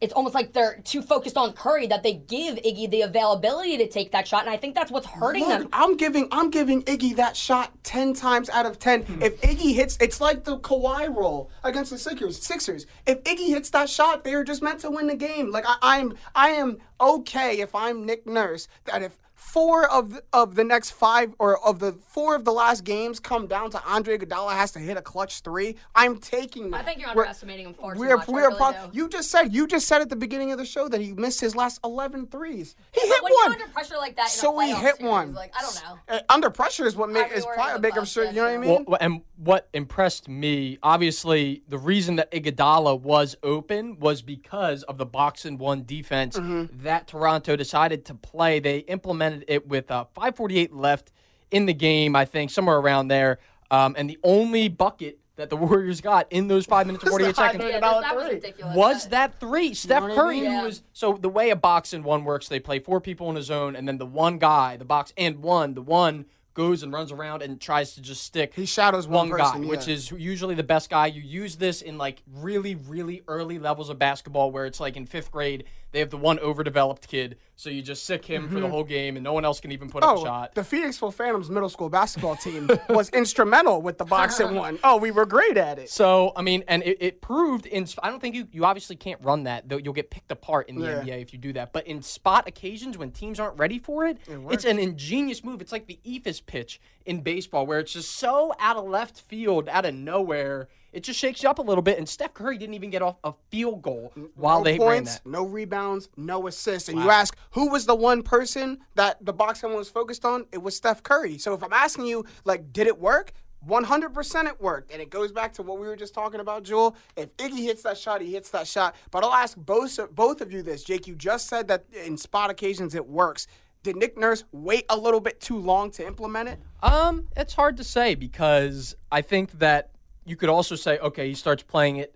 [0.02, 3.88] It's almost like they're too focused on Curry that they give Iggy the availability to
[3.88, 5.70] take that shot, and I think that's what's hurting Look, them.
[5.72, 9.04] I'm giving I'm giving Iggy that shot ten times out of ten.
[9.04, 9.22] Hmm.
[9.24, 12.42] If Iggy hits, it's like the Kawhi roll against the Sixers.
[12.44, 12.86] Sixers.
[13.08, 15.50] If Iggy hits that shot, they are just meant to win the game.
[15.50, 20.24] Like I, I'm I am okay if I'm Nick Nurse that if four of the,
[20.34, 23.82] of the next five or of the four of the last games come down to
[23.86, 25.76] Andre Iguodala has to hit a clutch three.
[25.96, 26.82] I'm taking that.
[26.82, 28.28] I think you're We're- underestimating him far too We're, much.
[28.28, 30.88] We're really pro- you just said you just said at the beginning of the show
[30.90, 32.76] that he missed his last 11 threes.
[32.92, 33.44] He But hit when one.
[33.46, 35.34] you're under pressure like that, in a So he hit series, one.
[35.34, 36.00] Like I don't know.
[36.16, 38.26] Uh, under pressure is what make is probably was make him sure.
[38.26, 38.86] You know what I mean?
[38.88, 44.98] Well, and what impressed me, obviously, the reason that Iguodala was open was because of
[44.98, 46.84] the box and one defense Mm-hmm.
[46.84, 48.60] that Toronto decided to play.
[48.60, 51.12] They implemented it with uh, 5:48 left
[51.52, 53.39] in the game, I think, somewhere around there.
[53.71, 57.28] Um, and the only bucket that the Warriors got in those five minutes and 48
[57.30, 58.36] the seconds Yeah, Dollar that was three.
[58.36, 58.76] ridiculous.
[58.76, 59.74] was That- that three.
[59.74, 60.45] Steph what I Curry, mean?
[60.45, 60.63] who Yeah.
[60.63, 63.41] was so the way a box and one works, they play four people in a
[63.43, 67.12] zone, and then the one guy, the box and one, the one goes and runs
[67.12, 69.69] around and tries to just stick He shadows one, one person, guy, yeah.
[69.71, 71.08] which is usually the best guy.
[71.08, 75.06] You use this in like really, really early levels of basketball where it's like in
[75.06, 75.65] fifth grade,
[75.96, 78.70] they have the one overdeveloped kid so you just sick him for the mhm.
[78.70, 80.56] whole game, and no one else can even put up a Oh, shot.
[80.56, 84.78] the Phoenixville Phantoms middle school basketball team was instrumental with the box and one.
[84.84, 85.90] Oh, we were great at it.
[85.90, 87.88] So I mean, and it, it proved in.
[88.04, 89.70] I don't think you you obviously can't run that.
[89.70, 91.02] Though you'll get picked apart in the Yeah.
[91.02, 91.72] NBA if you do that.
[91.72, 95.62] But in spot occasions when teams aren't ready for it, it's an ingenious move.
[95.62, 99.70] It's like the Eephus pitch in baseball, where it's just so out of left field,
[99.70, 100.68] out of nowhere.
[100.96, 101.98] It just shakes you up a little bit.
[101.98, 105.22] And Steph Curry didn't even get off a field goal while no they ran that.
[105.26, 106.88] no rebounds, no assists.
[106.88, 110.46] And you ask who was the one person that the boxing was focused on?
[110.54, 111.38] It was Steph Curry.
[111.38, 113.34] So if I'm asking you, like, did it work?
[113.68, 114.94] 100% it worked.
[114.94, 116.96] And it goes back to what we were just talking about, Joel.
[117.18, 118.96] If Iggy hits that shot, he hits that shot.
[119.12, 120.84] But I'll ask both, both of you this.
[120.84, 123.48] Jake, you just said that in spot occasions it works.
[123.84, 126.60] Did Nick Nurse wait a little bit too long to implement it?
[126.82, 129.92] Um, it's hard to say because I think that
[130.26, 132.16] you could also say, okay, he starts playing it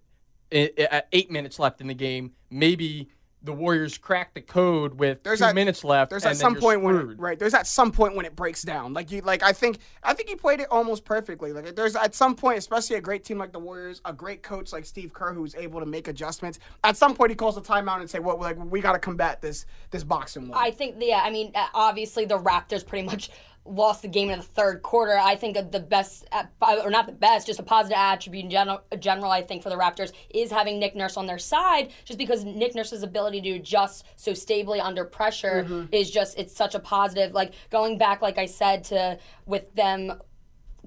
[0.51, 2.33] i- i- at eight minutes left in the game.
[2.49, 3.09] Maybe
[3.41, 6.09] the Warriors crack the code with There's two at- minutes left.
[6.09, 7.39] There's and at then some you're point when it, right.
[7.39, 8.91] There's at some point when it breaks down.
[8.93, 11.53] Like you, like I think I think he played it almost perfectly.
[11.53, 14.73] Like there's at some point, especially a great team like the Warriors, a great coach
[14.73, 16.59] like Steve Kerr who's able to make adjustments.
[16.83, 18.41] At some point, he calls a timeout and say, "What?
[18.41, 21.53] like we got to combat this this box and one." I think, yeah, I mean,
[21.55, 23.29] uh, obviously the Raptors pretty much
[23.69, 25.17] lost the game in the third quarter.
[25.17, 26.27] I think the best,
[26.61, 29.75] or not the best, just a positive attribute in general, general, I think, for the
[29.75, 34.05] Raptors is having Nick Nurse on their side, just because Nick Nurse's ability to adjust
[34.15, 35.85] so stably under pressure mm-hmm.
[35.93, 37.33] is just, it's such a positive.
[37.33, 40.19] Like, going back, like I said, to with them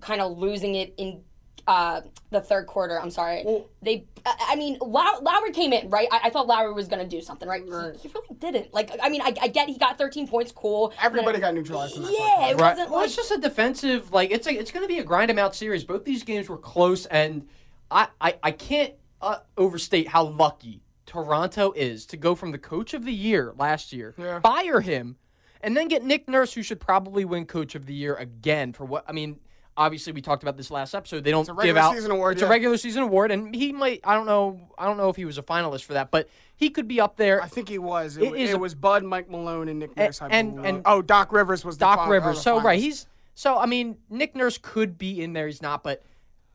[0.01, 1.23] kind of losing it in
[1.67, 3.01] uh, the third quarter.
[3.01, 3.45] I'm sorry.
[3.83, 6.09] they, I I mean, Low- Lowry came in, right?
[6.11, 7.63] I, I thought Lowry was going to do something, right?
[7.63, 8.75] He, he really didn't.
[8.75, 10.93] Like, I mean, I, I get he got 13 points, cool.
[11.03, 11.97] Everybody But- got neutralized.
[11.97, 12.73] In that Yeah, it Right.
[12.73, 13.07] wasn't Well, like.
[13.07, 14.13] it's just a defensive.
[14.13, 15.85] Like it's a, it's going to be a grind grind 'em out series.
[15.85, 17.47] Both these games were close, and
[17.91, 22.93] I I, I can't uh, overstate how lucky Toronto is to go from the coach
[22.95, 25.17] of the year last year, fire him,
[25.61, 28.85] and then get Nick Nurse, who should probably win coach of the year again for
[28.85, 29.39] what I mean.
[29.75, 31.25] Obviously, we talked about this last episode.
[31.25, 31.95] They don't give out.
[31.95, 34.01] season award, It's a regular season award, and he might.
[34.05, 34.61] I don't know.
[34.79, 37.17] I don't know if he was a finalist for that, but he could be up
[37.17, 37.43] there.
[37.43, 38.19] I think he was.
[38.19, 40.21] It, It is it a- was Bud, Mike Malone, and Nick Nurse.
[40.21, 42.37] And- and- oh, Doc Rivers was the Doc fin- Rivers.
[42.47, 45.47] oh, the So right, he's so I mean Nick Nurse could be in there.
[45.47, 46.03] He's not, but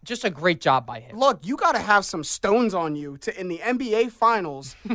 [0.04, 1.18] just a great job by him.
[1.18, 4.76] Look, you got to have some stones on you to in the NBA Finals.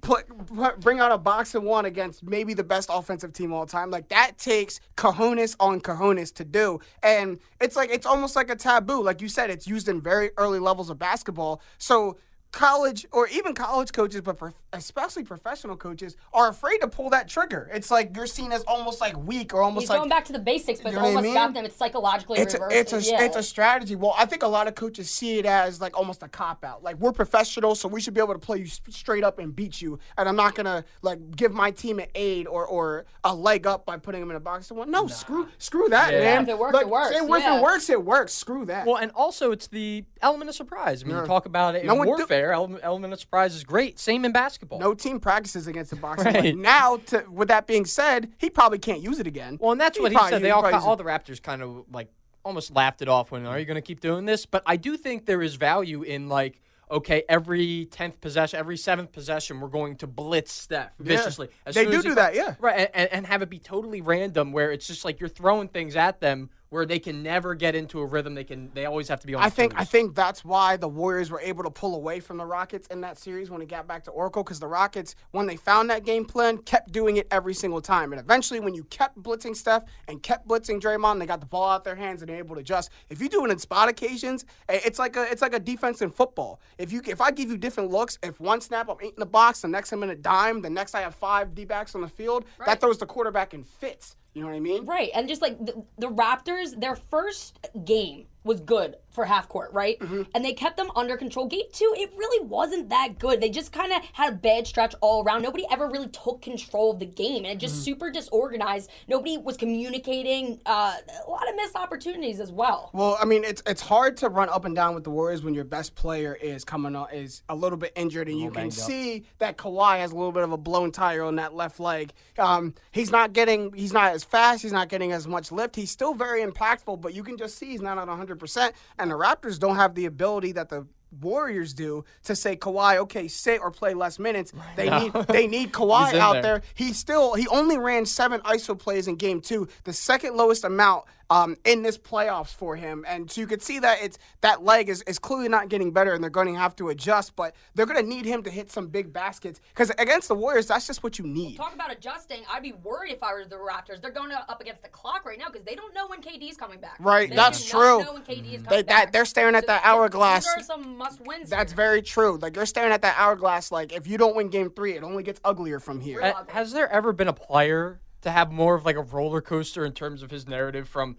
[0.00, 3.64] Put, put bring out a box and one against maybe the best offensive team all
[3.64, 3.90] time.
[3.90, 8.54] Like that takes cojones on cojones to do, and it's like it's almost like a
[8.54, 9.02] taboo.
[9.02, 11.62] Like you said, it's used in very early levels of basketball.
[11.78, 12.18] So
[12.54, 17.28] college or even college coaches, but prof- especially professional coaches, are afraid to pull that
[17.28, 17.68] trigger.
[17.72, 20.32] It's like you're seen as almost like weak or almost He's like going back to
[20.32, 21.64] the basics, but You it's know what I almost got them.
[21.64, 22.76] It's psychologically it's a, reversed.
[22.76, 23.22] it's a yeah.
[23.24, 23.96] it's a strategy.
[23.96, 26.82] Well, I think a lot of coaches see it as like almost a cop out.
[26.82, 29.54] Like we're professional, so we should be able to play you sp- straight up and
[29.54, 29.98] beat you.
[30.16, 33.84] And I'm not gonna like give my team an aid or or a leg up
[33.84, 34.90] by putting them in a box and one.
[34.90, 36.20] No, screw screw that, Yeah.
[36.20, 36.42] man.
[36.44, 37.58] If it works, Like, it works, If yeah.
[37.58, 38.32] it works, it works.
[38.32, 38.86] Screw that.
[38.86, 41.02] Well, and also it's the element of surprise.
[41.02, 42.16] I mean, you talk about it in No one do-
[42.48, 42.54] warfare.
[42.54, 43.98] element, element of surprise is great.
[43.98, 44.78] Same in basketball.
[44.78, 46.32] no team practices against the boxing.
[46.32, 46.42] Right.
[46.44, 49.58] But now, to, with that being said, he probably can't use it again.
[49.60, 50.42] Well, and that's what he said.
[50.42, 52.08] They all probably all the Raptors kind of like
[52.44, 54.46] almost laughed it off when are you going to keep doing this?
[54.46, 59.10] But I do think there is value in like okay, every tenth possession, every seventh
[59.10, 61.48] possession, we're going to blitz Steph viciously.
[61.64, 62.54] As They do do co- that, yeah.
[62.60, 65.68] Right, and- and, and have it be totally random, where it's just like you're throwing
[65.68, 68.34] things at them where they can never get into a rhythm.
[68.34, 69.44] They can, they always have to be on.
[69.44, 69.80] I think toes.
[69.80, 73.00] I think that's why the Warriors were able to pull away from the Rockets in
[73.02, 76.04] that series when it got back to Oracle because the Rockets, when they found that
[76.04, 78.12] game plan, kept doing it every single time.
[78.12, 81.70] And eventually, when you kept blitzing Steph and kept blitzing Draymond, they got the ball
[81.70, 82.90] out of their hands and they're able to adjust.
[83.08, 86.02] If you do it in spot occasions, eh, it's like a it's like a defense
[86.02, 86.60] in football.
[86.76, 89.26] If you if I give you different looks, if one snap I'm eight in the
[89.26, 92.00] box, the next I'm in a dime, the next I have five D backs on
[92.00, 94.16] the field, that throws the quarterback in fits.
[94.34, 94.84] You know what I mean?
[94.84, 99.72] Right, and just like the, the Raptors, their first game was good for half court,
[99.72, 99.98] right?
[100.00, 100.22] Mm-hmm.
[100.34, 101.46] And they kept them under control.
[101.46, 103.40] Game two, it really wasn't that good.
[103.40, 105.42] They just kind of had a bad stretch all around.
[105.42, 107.84] Nobody ever really took control of the game, and it just Mm-hmm.
[107.84, 108.90] super disorganized.
[109.08, 110.60] Nobody was communicating.
[110.66, 110.94] Uh,
[111.26, 112.90] a lot of missed opportunities as well.
[112.92, 115.54] Well, I mean, it's it's hard to run up and down with the Warriors when
[115.54, 119.24] your best player is coming on is a little bit injured, and you can see
[119.38, 122.12] that Kawhi has a little bit of a blown tire on that left leg.
[122.38, 125.76] Um, he's not getting, he's not as fast, he's not getting as much lift.
[125.76, 128.33] He's still very impactful, but you can just see he's not at 100.
[128.38, 130.86] Percent And the Raptors don't have the ability that the
[131.20, 134.52] Warriors do to say Kawhi, okay, sit or play less minutes.
[134.76, 136.42] They need they need Kawhi out there.
[136.42, 136.62] there.
[136.74, 141.04] He still he only ran seven ISO plays in game two, the second lowest amount
[141.30, 143.04] um, in this playoffs for him.
[143.08, 146.12] And so you could see that it's that leg is, is clearly not getting better,
[146.12, 147.34] and they're going to have to adjust.
[147.36, 150.66] But they're going to need him to hit some big baskets because against the Warriors,
[150.66, 151.56] that's just what you need.
[151.56, 152.42] Talk about adjusting.
[152.50, 154.00] I'd be worried if I were the Raptors.
[154.00, 156.80] They're going up against the clock right now because they don't know when KD's coming
[156.80, 156.96] back.
[157.00, 158.02] Right, They that's true.
[158.02, 160.44] know when KD is coming They that they're staring at that hourglass.
[160.44, 161.50] These are some must-wins.
[161.50, 161.76] That's here.
[161.76, 162.38] very true.
[162.40, 163.70] Like you're staring at that hourglass.
[163.70, 166.20] Like if you don't win Game Three, it only gets uglier from here.
[166.20, 169.40] Real- Ha- Has there ever been a player to have more of like a roller
[169.40, 171.16] coaster in terms of his narrative from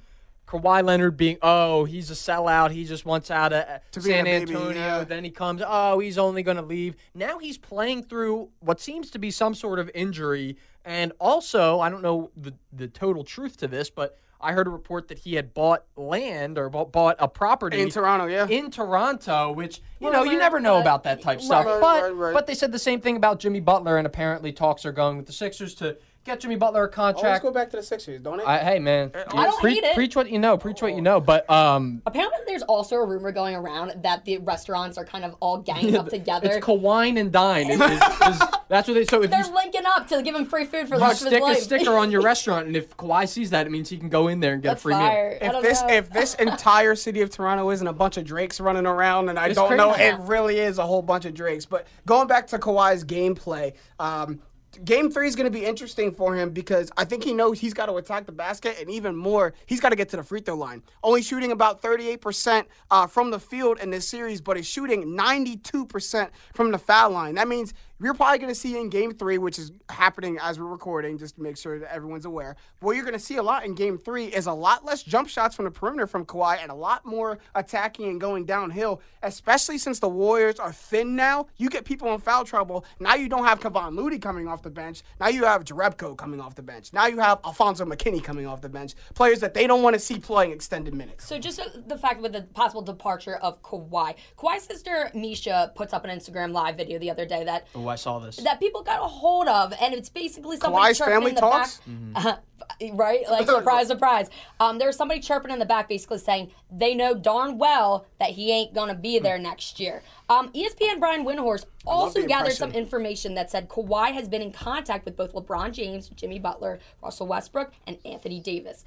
[0.48, 4.14] Kawhi Leonard being, oh, he's a sellout, he just wants out of uh, To being
[4.14, 5.04] a San baby, Antonio, yeah.
[5.04, 6.96] then he comes, oh, he's only going to leave.
[7.16, 11.90] Now he's playing through what seems to be some sort of injury, and also I
[11.90, 14.18] don't know the the total truth to this, but.
[14.42, 17.90] I heard a report that he had bought land or bought, bought a property In
[17.90, 18.48] Toronto, yeah.
[18.48, 21.66] in Toronto, which you Well, know you never know but- about that type of stuff.
[21.66, 22.34] right, but right, right.
[22.34, 25.26] but they said the same thing about Jimmy Butler, and apparently talks are going with
[25.26, 27.24] the Sixers to get Jimmy Butler a contract.
[27.26, 28.48] Let's go back to the Sixers, don't it?
[28.48, 29.96] I, hey man, I don't Pre- hate it.
[29.96, 31.22] preach what you know, preach what you know.
[31.22, 35.36] But um, Apparently, there's also a rumor going around that the restaurants are kind of
[35.40, 36.50] all ganging up together.
[36.52, 37.70] it's Kawine and Dine.
[37.70, 39.06] Is, is, is, that's what they.
[39.06, 41.26] So if They're you, linking up to give him free food for the you rest
[41.26, 43.90] of his stick a sticker on your restaurant, and if Kawhi sees that, it means
[43.90, 45.08] he can go in there and get That's a free meal.
[45.08, 45.38] fire.
[45.42, 45.88] I if this know.
[45.90, 49.48] if this entire city of Toronto isn't a bunch of Drakes running around, and I
[49.48, 50.10] It's don't know, crazy.
[50.10, 51.66] it really is a whole bunch of Drakes.
[51.66, 54.40] But going back to Kawhi's gameplay, um,
[54.84, 57.74] Game three is going to be interesting for him because I think he knows he's
[57.74, 60.42] got to attack the basket, and even more, he's got to get to the free
[60.42, 60.84] throw line.
[61.04, 66.30] Only shooting about 38% uh, from the field in this series, but is shooting 92%
[66.54, 67.36] from the foul line.
[67.36, 70.66] That means you're probably going to see in game three, which is happening as we're
[70.66, 72.56] recording, just to make sure that everyone's aware.
[72.82, 75.30] What you're going to see a lot in game three is a lot less jump
[75.30, 79.78] shots from the perimeter from Kawhi and a lot more attacking and going downhill, especially
[79.78, 81.48] since the Warriors are thin now.
[81.58, 82.86] You get people in foul trouble.
[83.00, 85.04] Now you don't have Kevon Looney coming off the bench.
[85.20, 86.92] Now you have Jerebko coming off the bench.
[86.92, 88.96] Now you have Alfonzo McKinnie coming off the bench.
[89.14, 91.26] Players that they don't want to see playing extended minutes.
[91.26, 94.16] So just uh, the fact with the possible departure of Kawhi.
[94.38, 97.96] Kawhi's sister Misha puts up an Instagram live video the other day that Oh, I
[97.96, 98.38] saw this.
[98.38, 101.42] that people got a hold of, and it's basically somebody Kawhi's chirping family in the
[101.42, 101.80] talks?
[102.14, 102.40] back.
[102.94, 103.22] right?
[103.30, 104.30] Like surprise, surprise.
[104.60, 108.52] Um, there's somebody chirping in the back, basically saying they know darn well that he
[108.52, 110.02] ain't gonna be there next year.
[110.30, 114.52] Um, ESPN Brian Windhorst also the gathered some information that said Kawhi has been in
[114.52, 118.86] contact with both LeBron James, Jimmy Butler, Russell Westbrook, and Anthony Davis.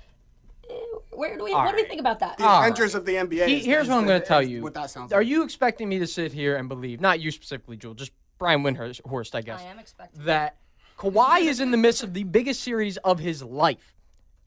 [0.69, 0.75] Eh,
[1.13, 1.55] Where do we?
[1.55, 2.37] what do we think about that?
[2.39, 3.47] The Avengers of the NBA.
[3.47, 4.63] He- here's what I'm going to tell you.
[4.63, 5.29] What that sounds Are like.
[5.29, 9.35] you expecting me to sit here and believe, not you specifically, Joel, just Brian Windhorst,
[9.35, 10.25] I guess, I am expecting.
[10.25, 10.57] that
[10.99, 13.95] Kawhi is in the midst of the biggest series of his life,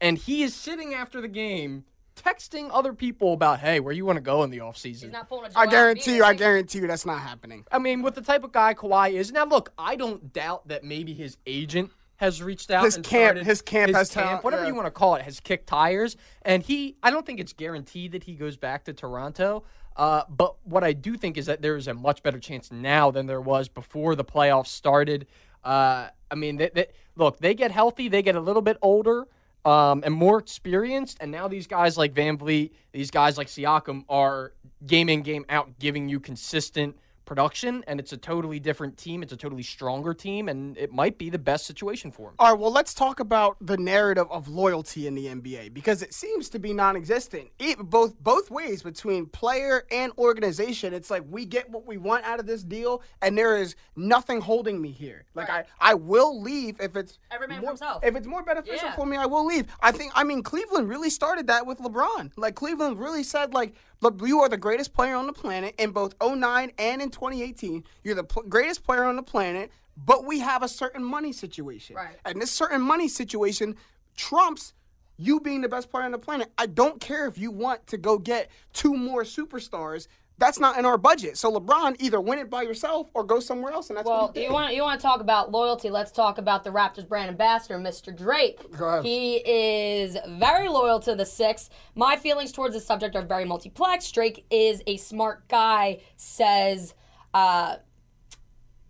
[0.00, 1.84] and he is sitting after the game
[2.16, 5.02] texting other people about, hey, where you want to go in the offseason?
[5.02, 7.64] He's not pulling a I Joel guarantee you, I guarantee you that's not happening.
[7.70, 9.32] I mean, with the type of guy Kawhi is.
[9.32, 12.84] Now, look, I don't doubt that maybe his agent has reached out.
[12.84, 14.68] His and camp- started- his camp has talent, whatever yeah.
[14.68, 16.16] you want to call it, has kicked tires.
[16.42, 19.64] And he, I don't think it's guaranteed that he goes back to Toronto.
[19.96, 23.10] Uh, but what I do think is that there is a much better chance now
[23.10, 25.26] than there was before the playoffs started.
[25.62, 29.26] Uh, I mean, they, they, look, they get healthy, they get a little bit older.
[29.64, 34.54] Um, and more experienced, and now these guys like VanVleet, these guys like Siakam are
[34.86, 39.22] game in, game out, giving you consistent production, and it's a totally different team.
[39.22, 42.34] It's a totally stronger team, and it might be the best situation for him.
[42.38, 46.12] All right, well, let's talk about the narrative of loyalty in the NBA because it
[46.14, 50.92] seems to be non-existent, even both both ways between player and organization.
[50.94, 54.40] It's like we get what we want out of this deal, and there is nothing
[54.40, 55.24] holding me here.
[55.34, 55.66] Like Right.
[55.80, 58.04] I, I will leave if it's Every man for himself.
[58.04, 58.94] If it's more beneficial Yeah.
[58.94, 59.66] for me, I will leave.
[59.80, 60.12] I think.
[60.14, 62.32] I mean, Cleveland really started that with LeBron.
[62.36, 63.74] Like Cleveland really said, like, look,
[64.22, 67.84] you are the greatest player on the planet in both 09 and in 2018.
[68.02, 71.96] You're the pl- greatest player on the planet, but we have a certain money situation.
[71.96, 72.16] Right.
[72.24, 73.76] And this certain money situation
[74.16, 74.74] trumps
[75.18, 76.50] you being the best player on the planet.
[76.58, 80.08] I don't care if you want to go get two more superstars.
[80.38, 81.36] That's not in our budget.
[81.36, 84.36] So LeBron either win it by yourself or go somewhere else, and that's Well, what
[84.36, 85.88] you want you want to talk about loyalty?
[85.90, 88.16] Let's talk about the Raptors brand ambassador, Mr.
[88.16, 88.58] Drake.
[88.76, 89.04] Go ahead.
[89.04, 91.70] He is very loyal to the Six.
[91.94, 94.10] My feelings towards the subject are very multiplex.
[94.10, 96.94] Drake is a smart guy, says
[97.34, 97.76] uh,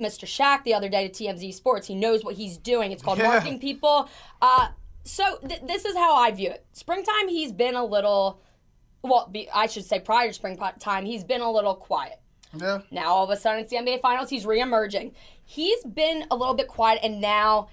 [0.01, 0.25] Mr.
[0.25, 1.87] Shaq the other day to TMZ Sports.
[1.87, 2.93] He knows what he's doing.
[2.93, 3.29] It's called Yeah.
[3.29, 4.09] marketing people.
[4.41, 4.69] Uh,
[5.05, 6.65] so th- this is how I view it.
[6.73, 8.41] Springtime, he's been a little.
[9.03, 12.21] Well, be, I should say prior to springtime, he's been a little quiet.
[12.57, 12.79] yeah.
[12.91, 14.31] Now all of a sudden it's the NBA Finals.
[14.31, 15.13] He's reemerging.
[15.45, 17.69] He's been a little bit quiet, and now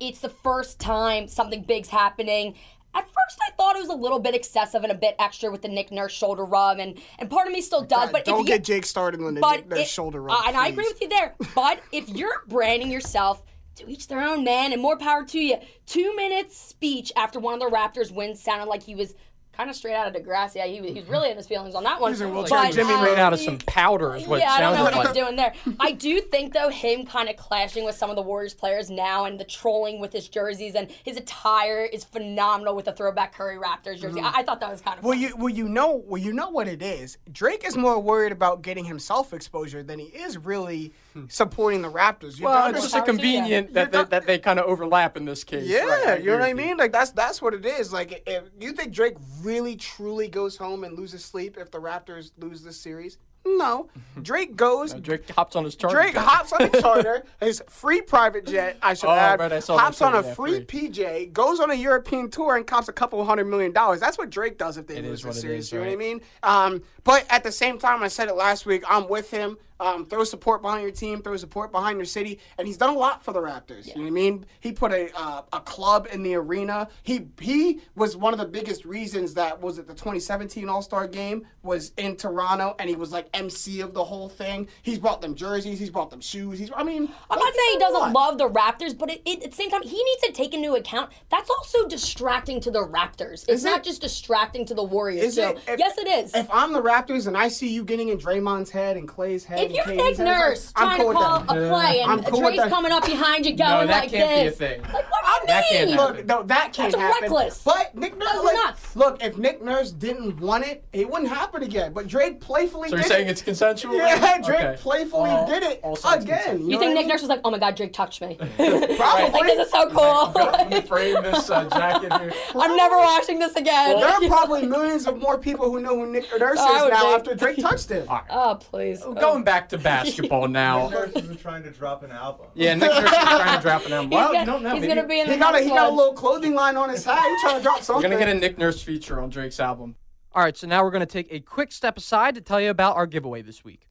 [0.00, 2.54] it's the first time something big's happening.
[2.96, 5.62] At first, I thought it was a little bit excessive and a bit extra with
[5.62, 8.10] the Nick Nurse shoulder rub, and and part of me still does.
[8.12, 10.38] But don't if get Jake started on the, but the it- shoulder rub.
[10.38, 11.34] uh, and I agree with you there.
[11.54, 13.42] But if you're branding yourself,
[13.76, 15.56] to each their own, man, and more power to you.
[15.86, 19.14] Two minutes speech after one of the Raptors wins sounded like he was
[19.56, 20.56] kind of straight out of Degrassi.
[20.56, 22.12] Yeah, he, was- he was really in his feelings on that one.
[22.12, 22.48] He's wheelchair.
[22.64, 24.94] But, Jimmy um, ran out of some powder, is what yeah, I don't know what
[24.94, 25.06] like.
[25.08, 25.52] he's doing there.
[25.80, 29.24] I do think though him kind of clashing with some of the Warriors players now
[29.24, 33.56] and the trolling with his jerseys and his attire is phenomenal with the throwback Curry
[33.58, 34.20] Raptors jersey.
[34.20, 35.20] I, I thought that was kind of Well, fun.
[35.22, 37.18] you well you know well you know what it is.
[37.32, 40.92] Drake is more worried about getting himself exposure than he is really
[41.28, 42.38] supporting the Raptors.
[42.38, 45.44] You Well, it's just a convenient that they, that they kind of overlap in this
[45.44, 45.66] case.
[45.66, 46.76] Yeah, Right, you know what I mean?
[46.76, 47.92] Like that's that's what it is.
[47.92, 52.32] Like if you think Drake really truly goes home and loses sleep if the Raptors
[52.38, 53.18] lose this series?
[53.46, 53.90] No.
[54.22, 55.96] Drake goes Drake hops on his charter.
[55.96, 59.60] Drake hops on a charter, his free private jet, I should Oh, add, right, I
[59.60, 60.88] saw hops on a yeah, free free.
[60.88, 64.00] PJ, goes on a European tour and cops a couple hundred million dollars.
[64.00, 65.66] That's what Drake does if they It lose the series.
[65.66, 66.20] is, you know what I mean?
[66.42, 68.82] Um, but at the same time, I said it last week.
[68.88, 69.58] I'm with him.
[69.80, 71.20] Um, throw support behind your team.
[71.22, 73.86] Throw support behind your city, and he's done a lot for the Raptors.
[73.88, 74.46] You know what I mean?
[74.60, 76.88] He put a uh, a club in the arena.
[77.02, 81.06] He he was one of the biggest reasons that was at the 2017 All Star
[81.08, 84.68] Game was in Toronto, and he was like MC of the whole thing.
[84.82, 85.78] He's brought them jerseys.
[85.78, 86.58] He's brought them shoes.
[86.58, 89.50] He's I mean, I'm not saying he doesn't love the Raptors, but it, it, at
[89.50, 93.44] the same time, he needs to take into account that's also distracting to the Raptors.
[93.44, 93.84] It's Is not it?
[93.84, 95.34] just distracting to the Warriors.
[95.34, 95.58] So, it?
[95.66, 96.34] If- yes, it is.
[96.34, 99.63] If I'm the Raptors and I see you getting in Draymond's head and Klay's head,
[99.70, 102.42] If you're KD's Nick Nurse like, trying cool to call a play I'm and cool
[102.42, 104.58] with coming up behind you No, going that like can't be a this.
[104.58, 104.82] thing.
[104.82, 105.98] Like, what do you That can't mean?
[105.98, 106.16] happen.
[106.16, 107.22] Look, no, that can't That's happen.
[107.22, 107.62] reckless.
[107.64, 108.96] But Nick Nurse, like, nuts.
[108.96, 111.92] look, if Nick Nurse didn't want it, it wouldn't happen again.
[111.92, 113.30] But Drake playfully So did you're saying it.
[113.32, 113.94] it's consensual?
[113.96, 114.76] Yeah, Drake Okay.
[114.80, 116.58] playfully All- did it again.
[116.60, 118.38] You, You know think Nick I Nurse was like, oh my god, Drake touched me?
[118.58, 118.96] mean?
[118.96, 119.30] Probably.
[119.30, 120.32] like, this is so cool.
[120.34, 122.32] Let me frame this uh, jacket here.
[122.54, 123.98] I'm never washing this again.
[124.00, 127.14] There are probably millions of more people who know who Nick Nurse Oh, is now
[127.14, 128.06] after Drake touched him.
[128.30, 129.02] oh, please.
[129.20, 130.88] Going back to basketball now.
[130.88, 132.46] Nurse isn't trying to drop an album.
[132.54, 134.10] Yeah, Nick Nurse is trying to drop an album.
[134.10, 134.72] He's Well, gonna, you don't know.
[134.74, 136.76] He's Maybe gonna be in the He got a he got a little clothing line
[136.76, 137.24] on his hat.
[137.28, 138.02] He's trying to drop something.
[138.10, 138.26] We're something.
[138.26, 139.96] gonna get a Nick Nurse feature on Drake's album.
[140.34, 142.96] All right, so now we're gonna take a quick step aside to tell you about
[142.96, 143.88] our giveaway this week.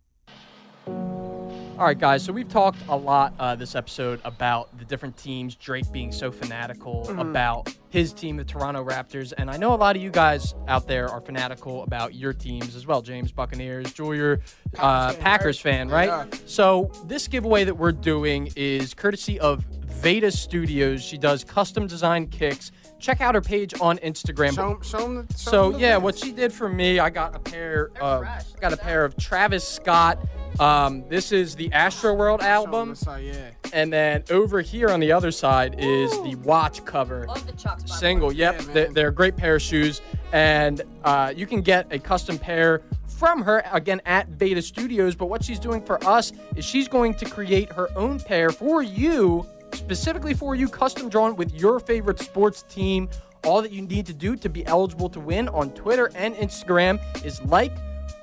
[0.85, 2.23] All right, guys.
[2.23, 5.55] So we've talked a lot uh, this episode about the different teams.
[5.55, 9.95] Drake being so fanatical about his team, the Toronto Raptors, and I know a lot
[9.95, 13.03] of you guys out there are fanatical about your teams as well.
[13.03, 14.39] James Buccaneers, Julia,
[14.79, 16.07] uh, Packers fan, right?
[16.07, 16.25] Yeah.
[16.47, 19.63] So this giveaway that we're doing is courtesy of
[20.01, 21.03] Veda Studios.
[21.03, 22.71] She does custom design kicks.
[23.03, 24.55] Check out her page on Instagram.
[24.55, 26.01] Show, show him the, show So him the yeah, vids.
[26.03, 27.91] what she did for me, I got a pair.
[27.99, 28.25] Of,
[28.61, 30.19] got a pair of Travis Scott.
[30.57, 33.49] Um, this is the Astroworld album, the side, yeah.
[33.73, 37.83] and then over here on the other side is the watch cover Love the Chucks,
[37.83, 38.31] by the single.
[38.31, 41.99] Yep, Yeah, they're, they're a great pair of shoes, and uh, you can get a
[41.99, 45.15] custom pair from her again at Veda Studios.
[45.15, 48.81] But what she's doing for us is she's going to create her own pair for
[48.83, 53.09] you, specifically for you, custom drawn with your favorite sports team.
[53.43, 56.99] All that you need to do to be eligible to win on Twitter and Instagram
[57.25, 57.73] is like,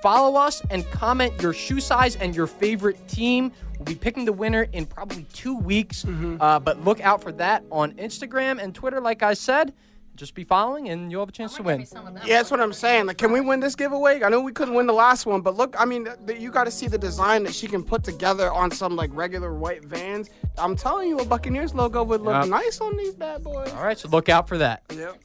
[0.03, 3.53] follow us, and comment your shoe size and your favorite team.
[3.77, 6.05] We'll be picking the winner in probably two weeks,
[6.41, 9.01] uh, but look out for that on Instagram and Twitter.
[9.01, 9.75] Like I said,
[10.21, 11.81] just be following, and you'll have a chance to win.
[12.27, 13.07] Yeah, that's what I'm saying.
[13.07, 14.23] Like, can we win this giveaway?
[14.23, 16.65] I know we couldn't win the last one, but look, I mean, th- you got
[16.65, 20.29] to see the design that she can put together on some like regular white vans.
[20.59, 22.49] I'm telling you, a Buccaneers logo would look Yep.
[22.49, 23.73] nice on these bad boys.
[23.73, 24.83] All right, so look out for that.
[24.95, 25.19] Yep.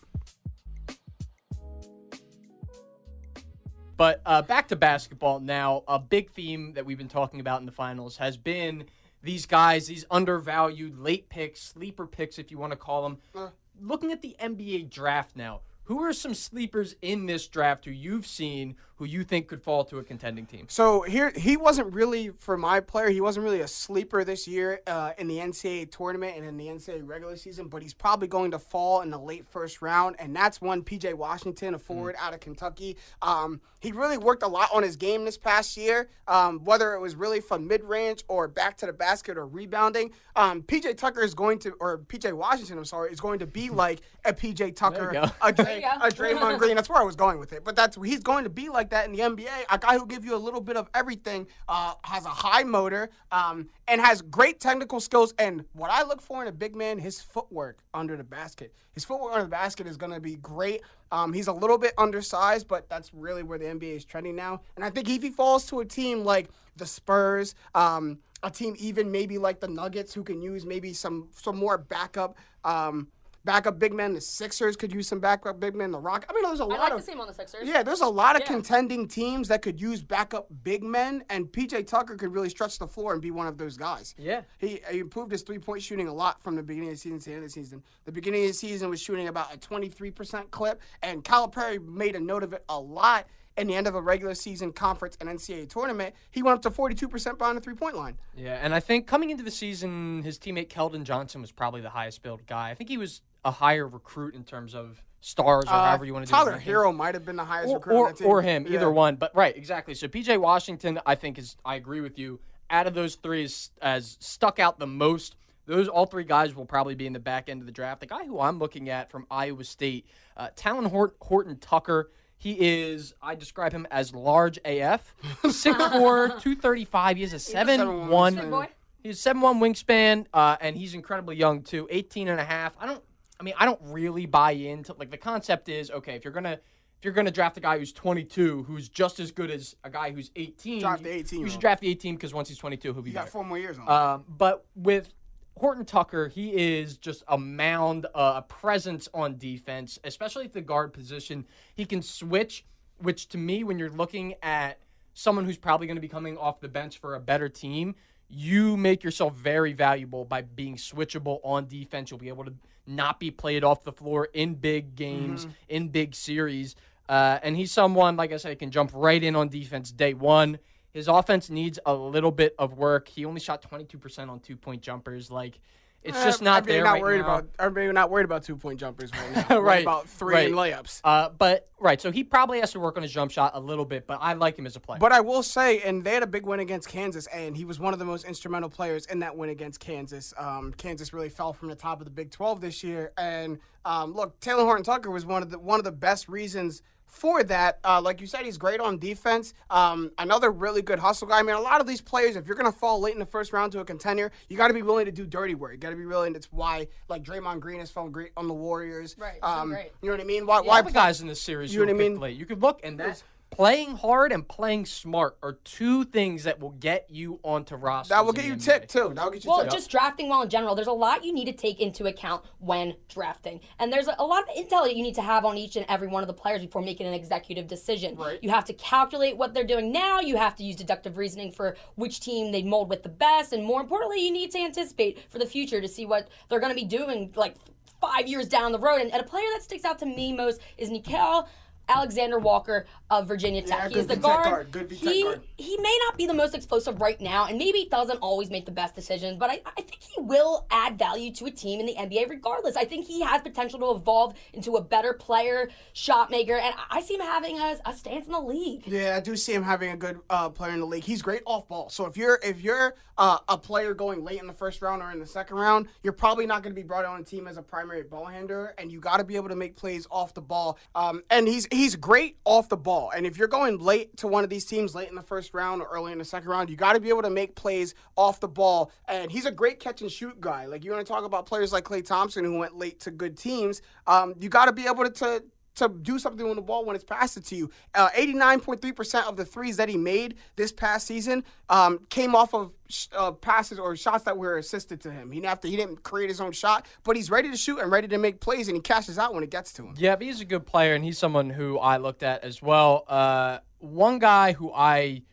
[3.97, 5.83] But uh, back to basketball now.
[5.89, 8.85] A big theme that we've been talking about in the finals has been
[9.23, 13.51] these guys, these undervalued late picks, sleeper picks, if you want to call them.
[13.79, 18.27] Looking at the NBA draft now, who are some sleepers in this draft who you've
[18.27, 20.67] seen who you think could fall to a contending team?
[20.69, 23.09] So here, he wasn't really for my player.
[23.09, 26.67] He wasn't really a sleeper this year uh, in the NCAA tournament and in the
[26.67, 27.67] NCAA regular season.
[27.67, 31.13] But he's probably going to fall in the late first round, and that's one PJ
[31.13, 32.97] Washington, a forward out of Kentucky.
[33.21, 36.99] Um, he really worked a lot on his game this past year, um, whether it
[36.99, 40.11] was really from mid range or back to the basket or rebounding.
[40.35, 43.69] Um, PJ Tucker is going to, or PJ Washington, I'm sorry, is going to be
[43.75, 45.09] like a PJ Tucker,
[45.41, 46.75] a, Dray, you a Draymond Green.
[46.75, 47.63] That's where I was going with it.
[47.63, 49.65] But that's he's going to be like that in the NBA.
[49.69, 53.09] A guy who gives you a little bit of everything, uh, has a high motor,
[53.31, 55.33] um, and has great technical skills.
[55.39, 58.73] And what I look for in a big man, his footwork under the basket.
[58.93, 60.81] His footwork under the basket is going to be great.
[61.11, 64.61] Um, he's a little bit undersized, but that's really where the NBA is trending now.
[64.75, 68.75] And I think if he falls to a team like the Spurs, um, a team
[68.77, 72.37] even maybe like the Nuggets, who can use maybe some some more backup.
[72.63, 73.07] Um,
[73.45, 74.13] backup big men.
[74.13, 75.91] The Sixers could use some backup big men.
[75.91, 76.25] The Rock.
[76.29, 77.67] I mean, there's a I lot I like of to see him on the Sixers.
[77.67, 78.47] yeah, there's a lot of Yeah.
[78.47, 82.87] contending teams that could use backup big men, and PJ Tucker could really stretch the
[82.87, 84.15] floor and be one of those guys.
[84.17, 84.41] Yeah.
[84.57, 87.19] He, he improved his three point shooting a lot from the beginning of the season
[87.19, 87.83] to the end of the season.
[88.05, 92.19] The beginning of the season was shooting about a 23% clip, and Calipari made a
[92.19, 93.27] note of it a lot.
[93.57, 96.69] In the end of a regular season conference and NCAA tournament, he went up to
[96.69, 98.17] 42% behind the three point line.
[98.35, 101.89] Yeah, and I think coming into the season, his teammate Keldon Johnson was probably the
[101.91, 102.69] highest billed guy.
[102.71, 106.25] I think he was a higher recruit in terms of stars or however you want
[106.25, 106.59] to do Uh, Tyler.
[106.59, 108.27] Herro might have been the highest or, recruit or, on that team.
[108.27, 108.73] or him, Yeah.
[108.75, 109.15] either one.
[109.15, 109.93] But right, exactly.
[109.95, 112.39] So PJ Washington, I think is I agree with you.
[112.69, 115.35] Out of those three, is as stuck out the most.
[115.67, 118.01] Those all three guys will probably be in the back end of the draft.
[118.01, 120.05] The guy who I'm looking at from Iowa State,
[120.37, 122.11] uh, Talen Hort- Horton Tucker.
[122.37, 127.15] He is, I describe him as large AF, 6'4", 235.
[127.17, 128.07] He has a 7'1".
[128.09, 128.67] 7'1" Big boy.
[129.01, 132.73] He's a 7'1 wingspan, uh, and he's incredibly young too, 18 and a half.
[132.79, 133.03] I don't
[133.39, 136.45] I mean, I don't really buy into like the concept is okay, if you're going
[136.45, 139.89] to if you're to draft a guy who's 22 who's just as good as a
[139.89, 142.57] guy who's 18, Draft the you- 18 You should draft the 18 because once he's
[142.57, 143.31] 22, he'll be got better.
[143.31, 143.89] four more years on.
[143.89, 145.13] Um, but with
[145.57, 150.61] Horton Tucker, he is just a mound, uh, a presence on defense, especially at the
[150.61, 151.45] guard position.
[151.75, 152.65] He can switch,
[152.97, 154.79] which to me, when you're looking at
[155.13, 157.95] someone who's probably going to be coming off the bench for a better team,
[158.29, 162.11] you make yourself very valuable by being switchable on defense.
[162.11, 162.53] You'll be able to
[162.87, 166.75] not be played off the floor in big games, in big series.
[167.07, 170.59] Uh, and he's someone, like I said, can jump right in on defense day one.
[170.91, 173.07] His offense needs a little bit of work.
[173.07, 175.29] He only shot 22% on two point jumpers.
[175.29, 175.59] Like,
[176.05, 177.37] it's just not I'm there not right worried now.
[177.37, 177.49] about.
[177.59, 179.59] I'm really not worried about two point jumpers right now.
[179.65, 180.47] Right, about three right.
[180.47, 181.01] and layups.
[181.03, 183.85] Uh, but right, so he probably has to work on his jump shot a little
[183.85, 184.99] bit, but I like him as a player.
[184.99, 187.79] But I will say, and they had a big win against Kansas, and he was
[187.79, 190.33] one of the most instrumental players in that win against Kansas.
[190.37, 194.13] Um, Kansas really fell from the top of the Big 12 this year, and um,
[194.13, 196.81] look, Taylor Horton Tucker was one of the one of the best reasons
[197.15, 197.79] for that.
[197.83, 199.53] Uh, like you said, he's great on defense.
[199.69, 201.39] Um, another really good hustle guy.
[201.39, 203.53] I mean, a lot of these players, if you're gonna fall late in the first
[203.53, 205.71] round to a contender, you got to be willing to do dirty work.
[205.71, 206.33] You got to be willing.
[206.33, 209.15] That's why, like Draymond Green has felt great on the Warriors.
[209.17, 209.91] Right, he's Um, great.
[210.01, 210.45] You know what I mean?
[210.45, 210.57] Why?
[210.57, 212.19] all why the play- guys in this series You know what I mean?
[212.19, 212.37] late.
[212.37, 216.71] You could look, and that playing hard and playing smart are two things that will
[216.71, 218.09] get you onto rosters.
[218.09, 218.65] That will get you NBA.
[218.65, 219.13] tipped too.
[219.15, 219.71] That will get you Well, tipped.
[219.71, 222.95] just drafting well in general, there's a lot you need to take into account when
[223.07, 223.61] drafting.
[223.79, 225.85] And there's a, a lot of intel that you need to have on each and
[225.87, 228.15] every one of the players before making an executive decision.
[228.15, 228.39] Right.
[228.41, 231.77] You have to calculate what they're doing now, you have to use deductive reasoning for
[231.95, 235.39] which team they mold with the best, and more importantly, you need to anticipate for
[235.39, 237.55] the future to see what they're going to be doing like
[238.01, 238.99] five years down the road.
[239.01, 241.47] And, and a player that sticks out to me most is Nickeil
[241.87, 243.91] Alexander Walker of Virginia Tech.
[243.91, 244.71] Yeah, He's the guard.
[244.71, 245.41] guard, he, guard.
[245.57, 248.71] he may not be the most explosive right now, and maybe doesn't always make the
[248.71, 251.95] best decisions, but I, I think he will add value to a team in the
[251.95, 252.75] NBA regardless.
[252.75, 257.01] I think he has potential to evolve into a better player, shot maker, and I
[257.01, 258.83] see him having a, a stance in the league.
[258.87, 261.03] Yeah, I do see him having a good uh, player in the league.
[261.03, 261.89] He's great off ball.
[261.89, 265.11] So if you're if you're uh, a player going late in the first round or
[265.11, 267.57] in the second round, you're probably not going to be brought on a team as
[267.57, 270.41] a primary ball handler, and you got to be able to make plays off the
[270.41, 270.77] ball.
[270.95, 273.11] Um, and he's he's great off the ball.
[273.15, 275.81] And if you're going late to one of these teams late in the first round
[275.81, 278.39] or early in the second round, you got to be able to make plays off
[278.39, 278.91] the ball.
[279.07, 280.65] And he's a great catch and shoot guy.
[280.65, 283.37] Like you want to talk about players like Klay Thompson who went late to good
[283.37, 283.81] teams.
[284.07, 285.09] Um, you got to be able to.
[285.11, 285.43] to
[285.75, 287.69] to do something on the ball when it's passed it to you.
[287.93, 292.71] Uh, 89.3% of the threes that he made this past season um, came off of
[292.89, 295.31] sh- uh, passes or shots that were assisted to him.
[295.31, 297.91] He didn't to, he didn't create his own shot, but he's ready to shoot and
[297.91, 299.95] ready to make plays, and he cashes out when it gets to him.
[299.97, 303.05] Yeah, he's a good player, and he's someone who I looked at as well.
[303.07, 305.23] Uh, one guy who I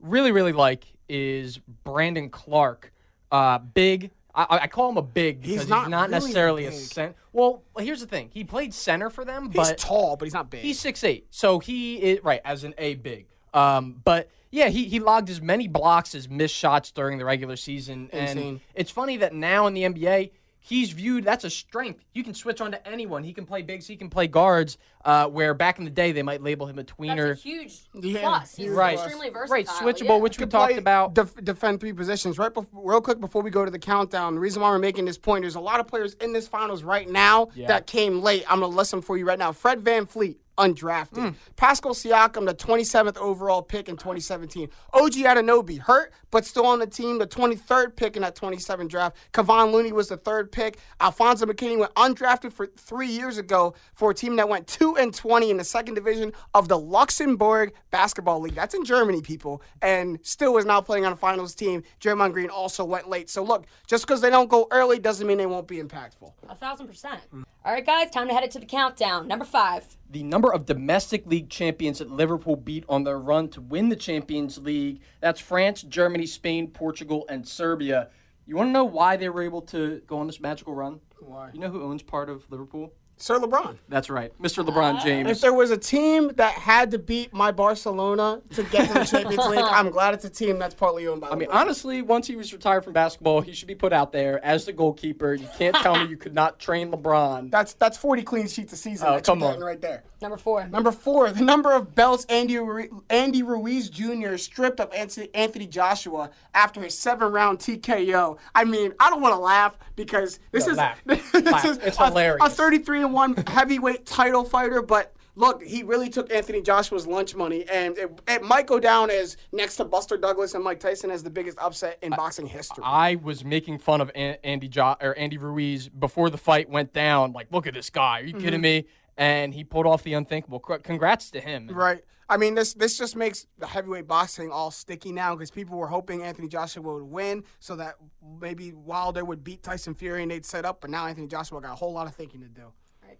[0.00, 2.92] really, really like is Brandon Clarke.
[3.30, 4.10] Uh, big.
[4.36, 6.78] I, I call him a big because he's not not, really necessarily a big.
[6.78, 7.14] center.
[7.32, 10.50] Well, here's the thing: he played center for them, He's but tall, but he's not
[10.50, 10.60] big.
[10.60, 13.26] He's six eight, so he is right as an A big.
[13.54, 17.56] Um, but yeah, he, he logged as many blocks as missed shots during the regular
[17.56, 20.30] season, and it's funny that now in the NBA
[20.66, 22.04] he's viewed that's a strength.
[22.12, 23.22] You can switch on to anyone.
[23.22, 24.78] He can play bigs, he can play guards.
[25.04, 27.28] Uh, where back in the day they might label him a tweener.
[27.28, 28.56] That's a huge Yeah, plus.
[28.56, 29.52] He's right, extremely versatile.
[29.54, 30.16] right, switchable, yeah.
[30.16, 31.14] which we talked about.
[31.14, 32.38] def- defend three positions.
[32.38, 34.34] Right, before, real quick before we go to the countdown.
[34.34, 36.82] The reason why we're making this point, there's a lot of players in this finals
[36.82, 38.44] right now that came late.
[38.50, 39.52] I'm gonna list them for you right now.
[39.52, 40.36] Fred VanVleet.
[40.58, 41.18] Undrafted.
[41.18, 41.28] Hmm.
[41.56, 44.68] Pascal Siakam, the 27th overall pick in 2017.
[44.94, 49.16] OG Anunoby, hurt, but still on the team, the 23rd pick in that 27 draft.
[49.32, 50.78] Kevon Looney was the third pick.
[51.00, 55.14] Alfonzo McKinnie went undrafted for three years ago for a team that went 2 and
[55.14, 58.54] 20 in the second division of the Luxembourg Basketball League.
[58.54, 61.82] That's in Germany, people, and still is now playing on a finals team.
[62.00, 63.28] Draymond Green also went late.
[63.28, 66.32] So look, just because they don't go early doesn't mean they won't be impactful.
[66.48, 67.20] A thousand percent.
[67.30, 67.42] Hmm.
[67.66, 69.26] All right, guys, time to head it to the countdown.
[69.26, 69.96] Number five.
[70.08, 73.96] the number of domestic league champions that Liverpool beat on their run to win the
[73.96, 75.00] Champions League.
[75.20, 78.10] That's France, Germany, Spain, Portugal, and Serbia.
[78.46, 81.00] You want to know why they were able to go on this magical run?
[81.18, 81.50] Why?
[81.52, 82.92] You know who owns part of Liverpool?
[83.18, 83.78] Sir LeBron.
[83.88, 84.62] That's right, Mr.
[84.66, 85.02] LeBron ah.
[85.02, 85.30] James.
[85.30, 89.04] If there was a team that had to beat my Barcelona to get to the
[89.10, 91.30] Champions League, I'm glad it's a team that's partly owned by.
[91.30, 94.44] I mean, honestly, once he was retired from basketball, he should be put out there
[94.44, 95.32] as the goalkeeper.
[95.32, 97.50] You can't tell me you could not train LeBron.
[97.56, 99.06] that's that's 40 clean sheets a season.
[99.08, 99.60] Oh, come on.
[99.60, 100.04] right there.
[100.20, 100.66] Number four.
[100.68, 104.36] Number four, the number of belts Andy Ru- Andy Ruiz Jr.
[104.36, 108.38] stripped of Anthony Anthony Joshua after his seven round TKO.
[108.54, 111.02] I mean, I don't want to laugh because this No, is laugh.
[111.06, 111.64] this Laugh.
[111.66, 112.46] is It's a, hilarious.
[112.46, 115.12] a 33 and one heavyweight title fighter, but.
[115.38, 119.36] Look, he really took Anthony Joshua's lunch money, and it, it might go down as
[119.52, 122.82] next to Buster Douglas and Mike Tyson as the biggest upset in boxing history.
[122.82, 127.34] I was making fun of Andy jo- or Andy Ruiz before the fight went down.
[127.34, 128.20] Like, look at this guy.
[128.20, 128.44] Are you mm-hmm.
[128.44, 128.86] kidding me?
[129.18, 130.58] And he pulled off the unthinkable.
[130.58, 131.68] Congrats to him.
[131.70, 132.02] Right.
[132.30, 135.86] I mean, this this just makes the heavyweight boxing all sticky now because people were
[135.86, 137.96] hoping Anthony Joshua would win so that
[138.40, 140.80] maybe Wilder would beat Tyson Fury and they'd set up.
[140.80, 142.72] But now Anthony Joshua got a whole lot of thinking to do.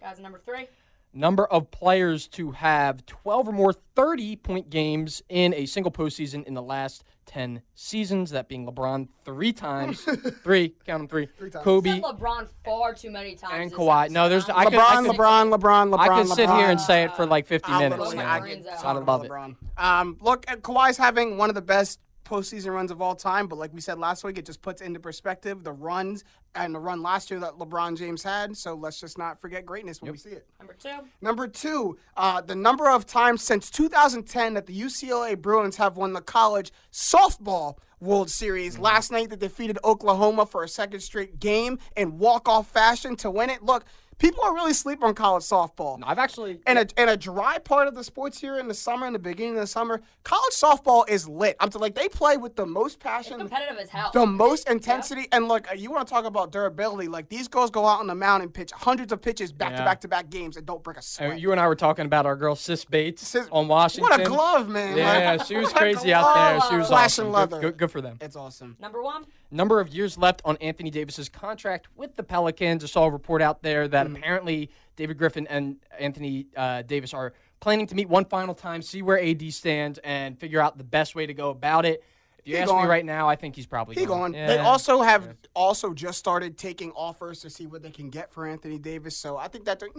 [0.02, 0.66] All right, guys, number three.
[1.14, 6.44] Number of players to have 12 or more 30 point games in a single postseason
[6.44, 8.30] in the last 10 seasons.
[8.32, 10.00] That being LeBron three times.
[10.44, 11.26] three, count them three.
[11.50, 11.64] times.
[11.64, 13.72] Kobe Said LeBron far too many times.
[13.72, 14.10] and Kawhi.
[14.10, 14.44] No, there's.
[14.44, 14.58] episode.
[14.58, 15.98] I could, I LeBron, could, LeBron, LeBron, LeBron.
[15.98, 16.58] I could sit LeBron.
[16.58, 18.00] here and say it for like 50 I'll minutes.
[18.02, 19.30] literally- I brains get I of love it.
[19.78, 23.72] Um, look, Kawhi's having one of the best postseason runs of all time, but like
[23.72, 26.24] we said last week, it just puts into perspective the runs
[26.54, 28.56] and the run last year that LeBron James had.
[28.56, 30.46] So let's just not forget greatness when we see it.
[30.58, 30.96] Number two.
[31.20, 36.12] Number two, uh, the number of times since 2010 that the UCLA Bruins have won
[36.12, 38.78] the college softball World Series.
[38.78, 43.48] Last night they defeated Oklahoma for a second straight game in walk-off fashion to win
[43.48, 43.62] it.
[43.62, 43.84] Look,
[44.18, 46.00] people are really sleeping on college softball.
[46.04, 46.60] I've actually.
[46.66, 49.18] In a, in a dry part of the sports here in the summer, in the
[49.18, 51.56] beginning of the summer, college softball is lit.
[51.60, 54.10] I'm t- like they play with the most passion, Competitive as hell.
[54.12, 57.08] the most intensity, and look, you want to talk about durability?
[57.08, 59.82] Like these girls go out on the mound and pitch hundreds of pitches back to
[59.84, 61.40] back to back games and don't break a Uh, sweat.
[61.40, 64.10] you and I were talking about our girl Sis Bates Sis- on Washington.
[64.10, 64.96] What a glove, man!
[64.96, 66.60] Yeah, Like, she was crazy out there.
[66.70, 67.32] She was flashing awesome.
[67.32, 67.60] leather.
[67.60, 68.18] Good, good, good for them.
[68.20, 68.76] It's awesome.
[68.80, 69.26] Number one.
[69.52, 72.82] Number of years left on Anthony Davis's contract with the Pelicans.
[72.82, 74.18] I saw a report out there that Mm.
[74.18, 79.02] apparently David Griffin and Anthony uh, Davis are planning to meet one final time, see
[79.02, 82.02] where AD stands, and figure out the best way to go about it.
[82.38, 82.84] If you He ask gone.
[82.84, 84.32] me right now, I think he's probably He gone.
[84.32, 84.46] gone.
[84.46, 88.46] They also have also just started taking offers to see what they can get for
[88.46, 89.16] Anthony Davis.
[89.16, 89.90] So I think that the-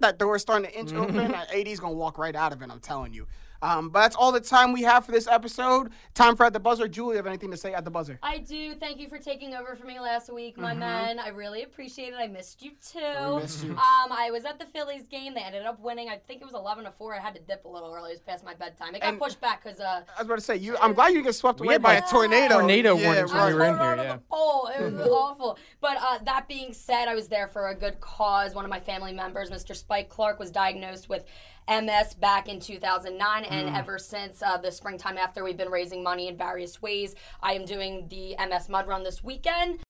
[0.00, 1.18] that door is starting to inch Mm-hmm.
[1.18, 1.34] open.
[1.34, 2.70] AD's gonna walk right out of it.
[2.70, 3.26] I'm telling you.
[3.64, 5.88] Um, but that's all the time we have for this episode.
[6.12, 6.86] Time for at the buzzer.
[6.86, 8.18] Julie, have anything to say at the buzzer?
[8.22, 8.74] I do.
[8.74, 10.80] Thank you for taking over for me last week, my Mm-hmm.
[10.80, 11.18] man.
[11.18, 12.16] I really appreciate it.
[12.16, 13.38] I missed you too.
[13.40, 13.70] missed you.
[13.70, 13.78] Um,
[14.12, 15.32] I was at the Phillies game.
[15.34, 16.10] They ended up winning.
[16.10, 17.14] I think it was eleven to four.
[17.14, 18.10] I had to dip a little early.
[18.10, 18.94] It was past my bedtime.
[18.94, 20.76] It got And- pushed back because uh, I was about to say you.
[20.82, 22.58] I'm glad you get swept away by a tornado.
[22.58, 24.12] tornado Yeah, warnings when we were in here, over yeah.
[24.16, 24.68] the pole.
[24.78, 25.58] It was awful.
[25.80, 28.54] But uh, that being said, I was there for a good cause.
[28.54, 29.74] One of my family members, Mr.
[29.74, 31.24] Spike Clark, was diagnosed with
[31.68, 33.74] MS back in 2009, and Hmm.
[33.74, 37.14] ever since uh, the springtime after, we've been raising money in various ways.
[37.42, 39.83] I am doing the MS Mud Run this weekend.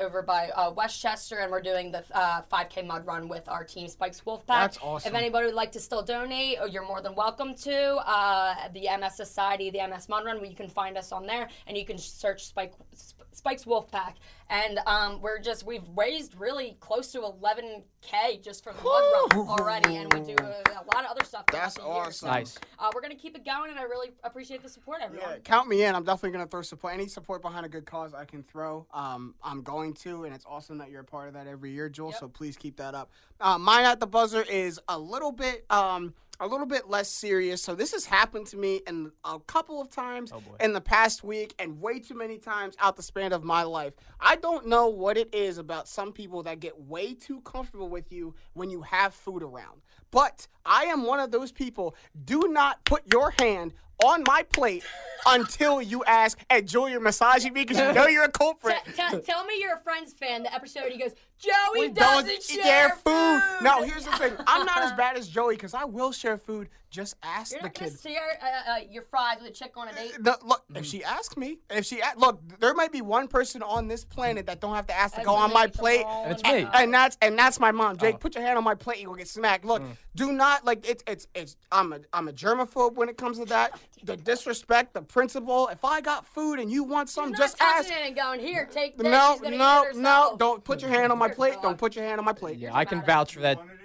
[0.00, 3.86] Over by uh, Westchester, and we're doing the uh, 5K mud run with our team,
[3.86, 4.46] Spikes Wolfpack.
[4.46, 5.08] That's awesome.
[5.12, 7.96] If anybody would like to still donate, you're more than welcome to.
[8.06, 11.76] Uh, the MS Society, the MS Mud Run, you can find us on there, and
[11.76, 14.14] you can search Spike Sp- Spikes Wolfpack.
[14.48, 19.48] And um, we're just we've raised really close to 11k just from the mud run
[19.48, 21.44] already, and we do a, a lot of other stuff.
[21.52, 22.12] That's awesome.
[22.12, 22.58] So, Nice.
[22.78, 25.28] Uh, we're gonna keep it going, and I really appreciate the support, everyone.
[25.30, 25.94] Yeah, count me in.
[25.94, 26.94] I'm definitely gonna throw support.
[26.94, 28.86] Any support behind a good cause I can throw.
[28.92, 31.88] Um, I'm going to, and it's awesome that you're a part of that every year,
[31.88, 32.12] Joel.
[32.12, 33.10] So please keep that up.
[33.40, 37.62] Uh, mine at the buzzer is a little bit, um, a little bit less serious.
[37.62, 41.54] So this has happened to me in a couple of times in the past week,
[41.58, 43.92] and way too many times out the span of my life.
[44.20, 48.10] I don't know what it is about some people that get way too comfortable with
[48.10, 49.82] you when you have food around.
[50.10, 51.94] But I am one of those people.
[52.24, 53.72] Do not put your hand
[54.04, 54.82] on my plate
[55.26, 58.76] until you ask, and Joel, you're massaging me because you know you're a culprit.
[58.86, 60.42] T- t- tell me you're a Friends fan.
[60.42, 63.42] The episode he goes, Joey We doesn't don't share food.
[63.62, 64.32] No, here's the thing.
[64.46, 66.68] I'm not as bad as Joey because I will share food.
[66.90, 68.02] Just ask You're the not gonna kids.
[68.02, 70.12] share uh, uh, your fries with a chick on a date.
[70.18, 73.62] The, look, if she asks me, if she a- look, there might be one person
[73.62, 76.32] on this planet that don't have to ask to go on my plate, Come And
[76.32, 76.62] it's me.
[76.64, 76.70] now.
[76.74, 77.92] and that's and that's my mom.
[77.92, 77.94] Oh.
[77.94, 79.64] Jake, put your hand on my plate, you will get smacked.
[79.64, 79.96] Look, Mm.
[80.16, 81.56] do not like it's it's it's.
[81.70, 83.78] I'm a I'm a germaphobe when it comes to that.
[84.02, 85.68] The disrespect, the principle.
[85.68, 87.88] If I got food and you want some, She's just not ask.
[87.88, 88.66] touching it and going here.
[88.72, 89.06] Take this.
[89.06, 90.36] No, She's gonna no, eat it no!
[90.38, 91.56] Don't put your hand on my plate.
[91.60, 92.56] Don't put your hand on my plate.
[92.56, 93.58] Yeah, I can vouch for that.
[93.58, 93.76] Wanted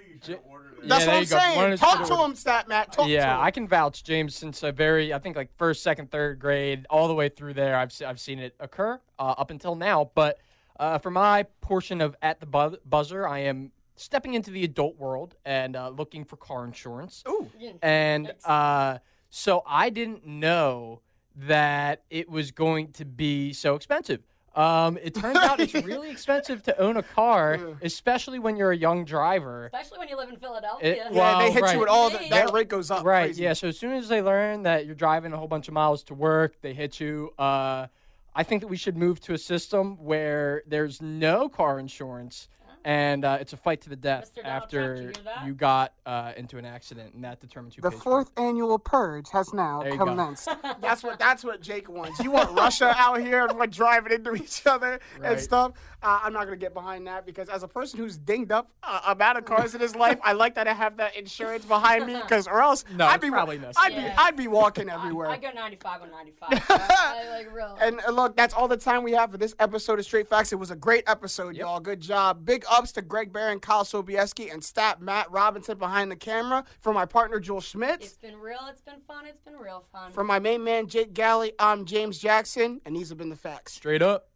[0.82, 0.88] it, you should order that.
[0.88, 1.56] That's Yeah, what I'm saying.
[1.56, 2.92] Wanted Talk to to him, Stat Matt.
[2.92, 3.44] Talk to Yeah, him.
[3.44, 7.08] I can vouch, James, since a very, I think like first, second, third grade, all
[7.08, 10.10] the way through there, I've, I've seen it occur uh, up until now.
[10.14, 10.38] But
[10.78, 14.96] uh, for my portion of At the bu- Buzzer, I am stepping into the adult
[14.98, 17.24] world and uh, looking for car insurance.
[17.28, 17.50] Ooh.
[17.82, 18.98] And uh,
[19.30, 21.00] so I didn't know
[21.36, 24.22] that it was going to be so expensive.
[24.56, 28.76] Um, it turns out it's really expensive to own a car, especially when you're a
[28.76, 29.66] young driver.
[29.66, 30.92] Especially when you live in Philadelphia.
[30.92, 31.74] It- Yeah, they hit right.
[31.74, 33.04] you with all the, that rate goes up.
[33.04, 33.26] Right.
[33.26, 33.42] crazy.
[33.42, 33.52] Yeah.
[33.52, 36.14] So as soon as they learn that you're driving a whole bunch of miles to
[36.14, 37.32] work, they hit you.
[37.38, 37.86] Uh,
[38.34, 42.48] I think that we should move to a system where there's no car insurance,
[42.86, 44.42] and uh, it's a fight to the death Mr.
[44.42, 47.82] Donald Trump, after did you you got uh, into an accident, and that determines who
[47.82, 48.24] The pays for it.
[48.24, 50.04] fourth annual purge has now There you go.
[50.06, 50.48] commenced.
[50.80, 52.20] that's what that's what Jake wants.
[52.20, 55.32] You want Russia out here like driving into each other Right.
[55.32, 55.72] and stuff.
[56.02, 59.00] Uh, I'm not gonna get behind that because as a person who's dinged up uh,
[59.08, 62.14] amount of cars in his life, I like that I have that insurance behind me
[62.14, 63.94] because or else No, I'd it's be probably I'd necessary.
[63.94, 64.14] be Yeah.
[64.18, 65.28] I'd be walking everywhere.
[65.28, 66.64] I go 95 on 95.
[66.68, 67.76] I like real.
[67.80, 70.52] And uh, look, that's all the time we have for this episode of Straight Facts.
[70.52, 71.80] It was a great episode, y'all.
[71.80, 72.44] Good job.
[72.44, 76.64] Big ups to Greg Barron, Kyle Sobieski, and Stat Matt Robinson behind the camera.
[76.80, 78.06] For my partner, Joel Schmitz.
[78.06, 78.58] it's been real.
[78.68, 79.24] It's been fun.
[79.26, 80.12] It's been real fun.
[80.12, 83.72] For my main man, Jake Galley, I'm James Jackson, and these have been the facts.
[83.72, 84.28] Straight up.